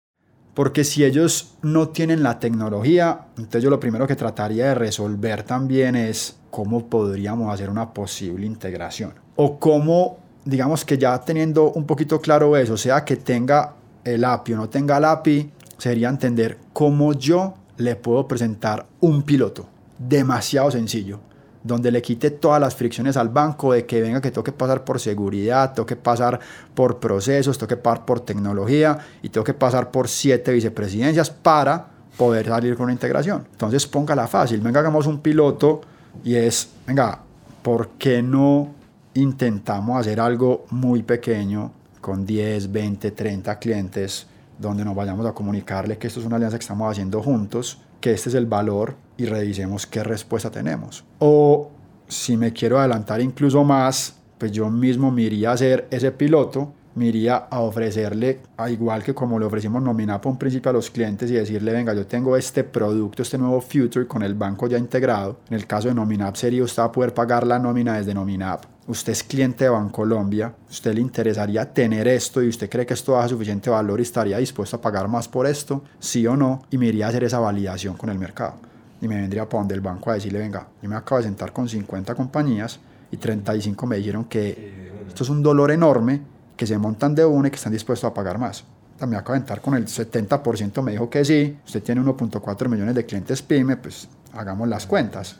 Porque 0.55 0.85
si 0.85 1.03
ellos 1.03 1.55
no 1.61 1.89
tienen 1.89 2.23
la 2.23 2.39
tecnología, 2.39 3.27
entonces 3.37 3.61
yo 3.61 3.69
lo 3.69 3.79
primero 3.79 4.07
que 4.07 4.15
trataría 4.15 4.67
de 4.67 4.75
resolver 4.75 5.43
también 5.43 5.97
es 5.97 6.37
cómo 6.49 6.87
podríamos 6.87 7.53
hacer 7.53 7.69
una 7.69 7.93
posible 7.93 8.45
integración. 8.45 9.13
O 9.35 9.59
cómo, 9.59 10.17
digamos 10.45 10.85
que 10.85 10.97
ya 10.97 11.19
teniendo 11.19 11.71
un 11.73 11.85
poquito 11.85 12.21
claro 12.21 12.55
eso, 12.55 12.77
sea 12.77 13.03
que 13.03 13.17
tenga 13.17 13.75
el 14.05 14.23
API 14.23 14.53
o 14.53 14.57
no 14.57 14.69
tenga 14.69 14.97
el 14.97 15.03
API, 15.03 15.51
sería 15.77 16.07
entender 16.07 16.57
cómo 16.71 17.11
yo 17.11 17.55
le 17.75 17.97
puedo 17.97 18.25
presentar 18.25 18.85
un 19.01 19.23
piloto. 19.23 19.67
Demasiado 19.99 20.71
sencillo 20.71 21.19
donde 21.65 21.89
le 21.89 21.99
quite 21.99 22.29
todas 22.29 22.61
las 22.61 22.75
fricciones 22.75 23.17
al 23.17 23.29
banco 23.29 23.73
de 23.73 23.87
que 23.87 23.99
venga 23.99 24.21
que 24.21 24.29
tengo 24.29 24.43
que 24.43 24.51
pasar 24.51 24.83
por 24.83 24.99
seguridad, 24.99 25.73
tengo 25.73 25.87
que 25.87 25.95
pasar 25.95 26.39
por 26.75 26.99
procesos, 26.99 27.57
tengo 27.57 27.69
que 27.69 27.77
pasar 27.77 28.05
por 28.05 28.19
tecnología 28.19 28.99
y 29.23 29.29
tengo 29.29 29.43
que 29.43 29.55
pasar 29.55 29.89
por 29.89 30.07
siete 30.07 30.53
vicepresidencias 30.53 31.31
para 31.31 31.87
poder 32.15 32.45
salir 32.45 32.75
con 32.75 32.83
una 32.83 32.93
integración. 32.93 33.47
Entonces 33.51 33.87
póngala 33.87 34.27
fácil, 34.27 34.61
venga 34.61 34.79
hagamos 34.79 35.07
un 35.07 35.21
piloto 35.21 35.81
y 36.23 36.35
es, 36.35 36.69
venga, 36.85 37.19
¿por 37.63 37.89
qué 37.97 38.21
no 38.21 38.71
intentamos 39.15 39.99
hacer 39.99 40.19
algo 40.19 40.65
muy 40.69 41.01
pequeño 41.01 41.71
con 41.99 42.27
10, 42.27 42.71
20, 42.71 43.09
30 43.09 43.57
clientes 43.57 44.27
donde 44.59 44.85
nos 44.85 44.95
vayamos 44.95 45.25
a 45.25 45.31
comunicarle 45.31 45.97
que 45.97 46.05
esto 46.05 46.19
es 46.19 46.27
una 46.27 46.35
alianza 46.35 46.59
que 46.59 46.63
estamos 46.63 46.91
haciendo 46.91 47.23
juntos 47.23 47.79
que 47.99 48.13
este 48.13 48.29
es 48.29 48.35
el 48.35 48.45
valor 48.45 48.93
y 49.17 49.25
revisemos 49.25 49.87
qué 49.87 50.03
respuesta 50.03 50.51
tenemos. 50.51 51.03
O 51.19 51.71
si 52.07 52.37
me 52.37 52.53
quiero 52.53 52.79
adelantar 52.79 53.21
incluso 53.21 53.63
más, 53.63 54.15
pues 54.37 54.51
yo 54.51 54.69
mismo 54.69 55.11
me 55.11 55.23
iría 55.23 55.51
a 55.51 55.53
hacer 55.53 55.87
ese 55.89 56.11
piloto, 56.11 56.73
me 56.95 57.07
iría 57.07 57.35
a 57.35 57.59
ofrecerle, 57.59 58.39
a 58.57 58.69
igual 58.69 59.03
que 59.03 59.13
como 59.13 59.37
le 59.37 59.45
ofrecimos 59.45 59.83
Nominap 59.83 60.25
un 60.25 60.37
principio 60.37 60.69
a 60.69 60.73
los 60.73 60.89
clientes 60.89 61.29
y 61.29 61.33
decirle, 61.33 61.73
venga, 61.73 61.93
yo 61.93 62.07
tengo 62.07 62.37
este 62.37 62.63
producto, 62.63 63.21
este 63.21 63.37
nuevo 63.37 63.59
Future 63.59 64.07
con 64.07 64.23
el 64.23 64.33
banco 64.33 64.67
ya 64.67 64.77
integrado. 64.77 65.39
En 65.49 65.55
el 65.55 65.67
caso 65.67 65.89
de 65.89 65.93
Nominap 65.93 66.35
sería 66.35 66.63
usted 66.63 66.83
a 66.83 66.91
poder 66.91 67.13
pagar 67.13 67.45
la 67.45 67.59
nómina 67.59 67.97
desde 67.97 68.13
Nominap 68.13 68.65
usted 68.87 69.13
es 69.13 69.23
cliente 69.23 69.63
de 69.63 69.69
Bancolombia, 69.69 70.53
usted 70.69 70.93
le 70.93 71.01
interesaría 71.01 71.73
tener 71.73 72.07
esto 72.07 72.43
y 72.43 72.49
usted 72.49 72.69
cree 72.69 72.85
que 72.85 72.93
esto 72.93 73.13
da 73.13 73.27
suficiente 73.27 73.69
valor 73.69 73.99
y 73.99 74.03
estaría 74.03 74.37
dispuesto 74.37 74.77
a 74.77 74.81
pagar 74.81 75.07
más 75.07 75.27
por 75.27 75.47
esto, 75.47 75.83
sí 75.99 76.25
o 76.27 76.35
no, 76.35 76.63
y 76.69 76.77
me 76.77 76.87
iría 76.87 77.07
a 77.07 77.09
hacer 77.09 77.23
esa 77.23 77.39
validación 77.39 77.95
con 77.97 78.09
el 78.09 78.19
mercado. 78.19 78.55
Y 79.01 79.07
me 79.07 79.15
vendría 79.17 79.47
para 79.47 79.61
donde 79.61 79.75
el 79.75 79.81
banco 79.81 80.11
a 80.11 80.15
decirle, 80.15 80.39
venga, 80.39 80.67
yo 80.81 80.89
me 80.89 80.95
acabo 80.95 81.17
de 81.17 81.27
sentar 81.27 81.51
con 81.51 81.67
50 81.67 82.15
compañías 82.15 82.79
y 83.11 83.17
35 83.17 83.85
me 83.85 83.97
dijeron 83.97 84.25
que 84.25 84.91
esto 85.07 85.23
es 85.23 85.29
un 85.29 85.43
dolor 85.43 85.71
enorme, 85.71 86.21
que 86.55 86.65
se 86.65 86.77
montan 86.77 87.13
de 87.13 87.25
una 87.25 87.49
y 87.49 87.51
que 87.51 87.57
están 87.57 87.73
dispuestos 87.73 88.09
a 88.09 88.13
pagar 88.13 88.37
más. 88.37 88.63
También 88.97 89.19
acabo 89.19 89.33
de 89.33 89.39
sentar 89.39 89.61
con 89.61 89.75
el 89.75 89.85
70% 89.85 90.81
me 90.81 90.93
dijo 90.93 91.09
que 91.09 91.25
sí, 91.25 91.57
usted 91.65 91.83
tiene 91.83 92.01
1.4 92.01 92.69
millones 92.69 92.95
de 92.95 93.05
clientes 93.05 93.41
PYME, 93.41 93.77
pues 93.77 94.07
hagamos 94.33 94.67
las 94.69 94.85
cuentas 94.85 95.37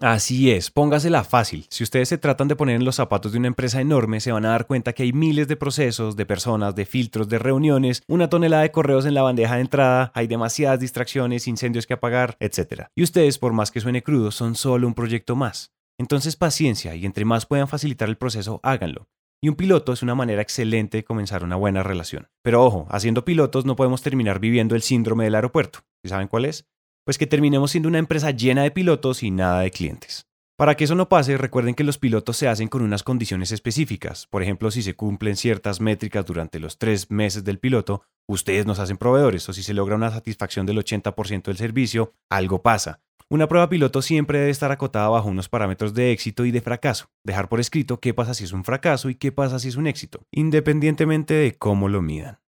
Así 0.00 0.50
es, 0.50 0.72
póngasela 0.72 1.22
fácil. 1.22 1.66
Si 1.70 1.84
ustedes 1.84 2.08
se 2.08 2.18
tratan 2.18 2.48
de 2.48 2.56
poner 2.56 2.76
en 2.76 2.84
los 2.84 2.96
zapatos 2.96 3.30
de 3.30 3.38
una 3.38 3.46
empresa 3.46 3.80
enorme, 3.80 4.20
se 4.20 4.32
van 4.32 4.44
a 4.44 4.50
dar 4.50 4.66
cuenta 4.66 4.92
que 4.92 5.04
hay 5.04 5.12
miles 5.12 5.46
de 5.46 5.56
procesos, 5.56 6.16
de 6.16 6.26
personas, 6.26 6.74
de 6.74 6.84
filtros, 6.84 7.28
de 7.28 7.38
reuniones, 7.38 8.02
una 8.08 8.28
tonelada 8.28 8.64
de 8.64 8.72
correos 8.72 9.06
en 9.06 9.14
la 9.14 9.22
bandeja 9.22 9.54
de 9.54 9.60
entrada, 9.60 10.10
hay 10.14 10.26
demasiadas 10.26 10.80
distracciones, 10.80 11.46
incendios 11.46 11.86
que 11.86 11.94
apagar, 11.94 12.36
etc. 12.40 12.88
Y 12.96 13.04
ustedes, 13.04 13.38
por 13.38 13.52
más 13.52 13.70
que 13.70 13.80
suene 13.80 14.02
crudo, 14.02 14.32
son 14.32 14.56
solo 14.56 14.88
un 14.88 14.94
proyecto 14.94 15.36
más. 15.36 15.72
Entonces 15.96 16.34
paciencia 16.34 16.96
y 16.96 17.06
entre 17.06 17.24
más 17.24 17.46
puedan 17.46 17.68
facilitar 17.68 18.08
el 18.08 18.16
proceso, 18.16 18.58
háganlo. 18.64 19.08
Y 19.40 19.48
un 19.48 19.54
piloto 19.54 19.92
es 19.92 20.02
una 20.02 20.14
manera 20.14 20.42
excelente 20.42 20.98
de 20.98 21.04
comenzar 21.04 21.44
una 21.44 21.56
buena 21.56 21.82
relación. 21.82 22.28
Pero 22.42 22.64
ojo, 22.64 22.86
haciendo 22.90 23.24
pilotos 23.24 23.64
no 23.64 23.76
podemos 23.76 24.02
terminar 24.02 24.40
viviendo 24.40 24.74
el 24.74 24.82
síndrome 24.82 25.24
del 25.24 25.36
aeropuerto. 25.36 25.80
¿Y 26.02 26.08
saben 26.08 26.28
cuál 26.28 26.46
es? 26.46 26.66
Pues 27.04 27.18
que 27.18 27.26
terminemos 27.26 27.70
siendo 27.70 27.88
una 27.88 27.98
empresa 27.98 28.30
llena 28.30 28.62
de 28.62 28.70
pilotos 28.70 29.22
y 29.22 29.30
nada 29.30 29.60
de 29.60 29.70
clientes. 29.70 30.26
Para 30.56 30.76
que 30.76 30.84
eso 30.84 30.94
no 30.94 31.08
pase, 31.08 31.36
recuerden 31.36 31.74
que 31.74 31.82
los 31.82 31.98
pilotos 31.98 32.36
se 32.36 32.46
hacen 32.46 32.68
con 32.68 32.82
unas 32.82 33.02
condiciones 33.02 33.50
específicas. 33.50 34.28
Por 34.28 34.40
ejemplo, 34.40 34.70
si 34.70 34.82
se 34.82 34.94
cumplen 34.94 35.36
ciertas 35.36 35.80
métricas 35.80 36.24
durante 36.24 36.60
los 36.60 36.78
tres 36.78 37.10
meses 37.10 37.42
del 37.42 37.58
piloto, 37.58 38.02
ustedes 38.28 38.64
nos 38.64 38.78
hacen 38.78 38.96
proveedores, 38.96 39.48
o 39.48 39.52
si 39.52 39.64
se 39.64 39.74
logra 39.74 39.96
una 39.96 40.12
satisfacción 40.12 40.64
del 40.64 40.78
80% 40.78 41.42
del 41.42 41.56
servicio, 41.56 42.14
algo 42.30 42.62
pasa. 42.62 43.00
Una 43.28 43.48
prueba 43.48 43.68
piloto 43.68 44.00
siempre 44.00 44.38
debe 44.38 44.50
estar 44.52 44.70
acotada 44.70 45.08
bajo 45.08 45.28
unos 45.28 45.48
parámetros 45.48 45.92
de 45.92 46.12
éxito 46.12 46.44
y 46.44 46.52
de 46.52 46.60
fracaso. 46.60 47.06
Dejar 47.24 47.48
por 47.48 47.58
escrito 47.58 47.98
qué 47.98 48.14
pasa 48.14 48.32
si 48.32 48.44
es 48.44 48.52
un 48.52 48.62
fracaso 48.62 49.10
y 49.10 49.16
qué 49.16 49.32
pasa 49.32 49.58
si 49.58 49.68
es 49.68 49.76
un 49.76 49.88
éxito, 49.88 50.24
independientemente 50.30 51.34
de 51.34 51.56
cómo 51.56 51.88
lo 51.88 52.00
midan. 52.00 52.43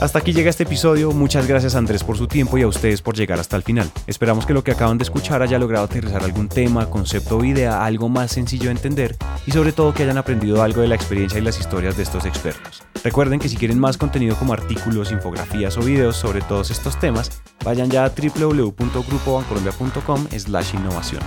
Hasta 0.00 0.20
aquí 0.20 0.32
llega 0.32 0.48
este 0.48 0.62
episodio, 0.62 1.10
muchas 1.10 1.48
gracias 1.48 1.74
Andrés 1.74 2.04
por 2.04 2.16
su 2.16 2.28
tiempo 2.28 2.56
y 2.56 2.62
a 2.62 2.68
ustedes 2.68 3.02
por 3.02 3.16
llegar 3.16 3.40
hasta 3.40 3.56
el 3.56 3.64
final. 3.64 3.90
Esperamos 4.06 4.46
que 4.46 4.54
lo 4.54 4.62
que 4.62 4.70
acaban 4.70 4.96
de 4.96 5.02
escuchar 5.02 5.42
haya 5.42 5.58
logrado 5.58 5.86
aterrizar 5.86 6.22
algún 6.22 6.48
tema, 6.48 6.88
concepto 6.88 7.38
o 7.38 7.44
idea 7.44 7.84
algo 7.84 8.08
más 8.08 8.30
sencillo 8.30 8.66
de 8.66 8.72
entender 8.72 9.16
y 9.44 9.50
sobre 9.50 9.72
todo 9.72 9.92
que 9.92 10.04
hayan 10.04 10.16
aprendido 10.16 10.62
algo 10.62 10.82
de 10.82 10.88
la 10.88 10.94
experiencia 10.94 11.40
y 11.40 11.42
las 11.42 11.58
historias 11.58 11.96
de 11.96 12.04
estos 12.04 12.26
expertos. 12.26 12.84
Recuerden 13.02 13.40
que 13.40 13.48
si 13.48 13.56
quieren 13.56 13.80
más 13.80 13.96
contenido 13.96 14.36
como 14.36 14.52
artículos, 14.52 15.10
infografías 15.10 15.76
o 15.76 15.80
videos 15.80 16.14
sobre 16.16 16.42
todos 16.42 16.70
estos 16.70 16.96
temas, 17.00 17.42
vayan 17.64 17.90
ya 17.90 18.04
a 18.04 18.10
www.grupobancolombia.com 18.10 20.28
slash 20.30 20.74
innovación. 20.74 21.22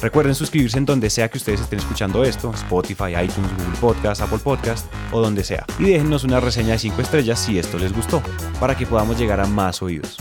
Recuerden 0.00 0.34
suscribirse 0.34 0.78
en 0.78 0.84
donde 0.84 1.10
sea 1.10 1.28
que 1.28 1.38
ustedes 1.38 1.60
estén 1.60 1.78
escuchando 1.78 2.22
esto, 2.24 2.52
Spotify, 2.54 3.14
iTunes, 3.24 3.50
Google 3.56 3.78
Podcast, 3.80 4.20
Apple 4.20 4.38
Podcast 4.38 4.86
o 5.12 5.20
donde 5.20 5.42
sea. 5.42 5.64
Y 5.78 5.84
déjennos 5.84 6.24
una 6.24 6.40
reseña 6.40 6.72
de 6.72 6.78
5 6.78 7.00
estrellas 7.00 7.38
si 7.38 7.58
esto 7.58 7.78
les 7.78 7.92
gustó, 7.92 8.22
para 8.60 8.76
que 8.76 8.86
podamos 8.86 9.18
llegar 9.18 9.40
a 9.40 9.46
más 9.46 9.82
oídos. 9.82 10.16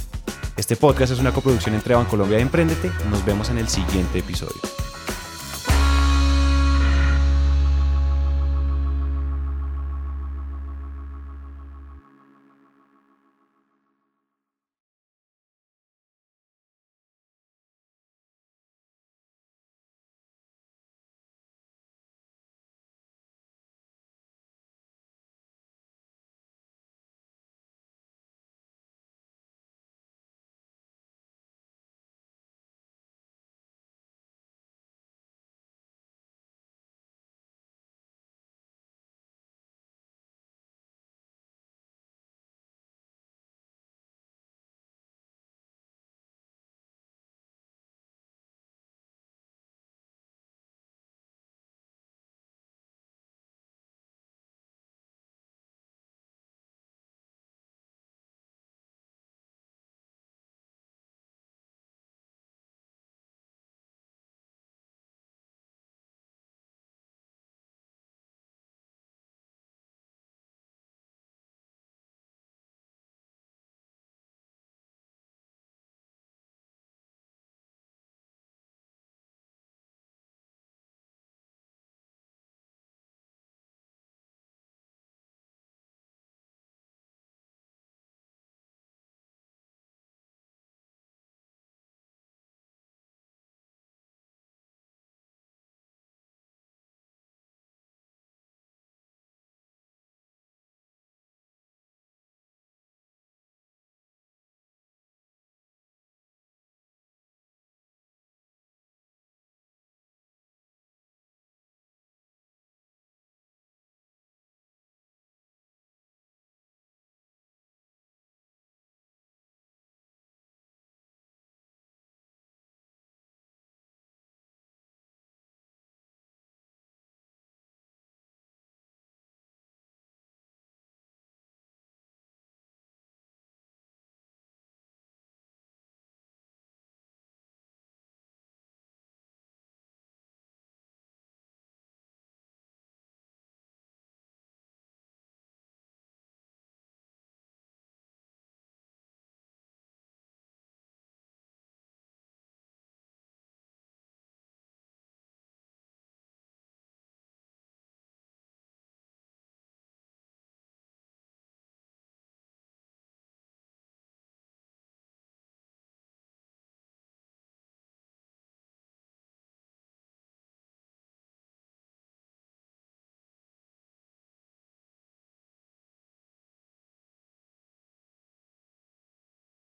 Este 0.58 0.78
podcast 0.78 1.12
es 1.12 1.20
una 1.20 1.34
coproducción 1.34 1.76
entre 1.76 1.96
Bancolombia 1.96 2.40
y 2.40 2.42
Emprendete. 2.42 2.90
Nos 3.10 3.26
vemos 3.26 3.50
en 3.50 3.58
el 3.58 3.68
siguiente 3.68 4.20
episodio. 4.20 4.85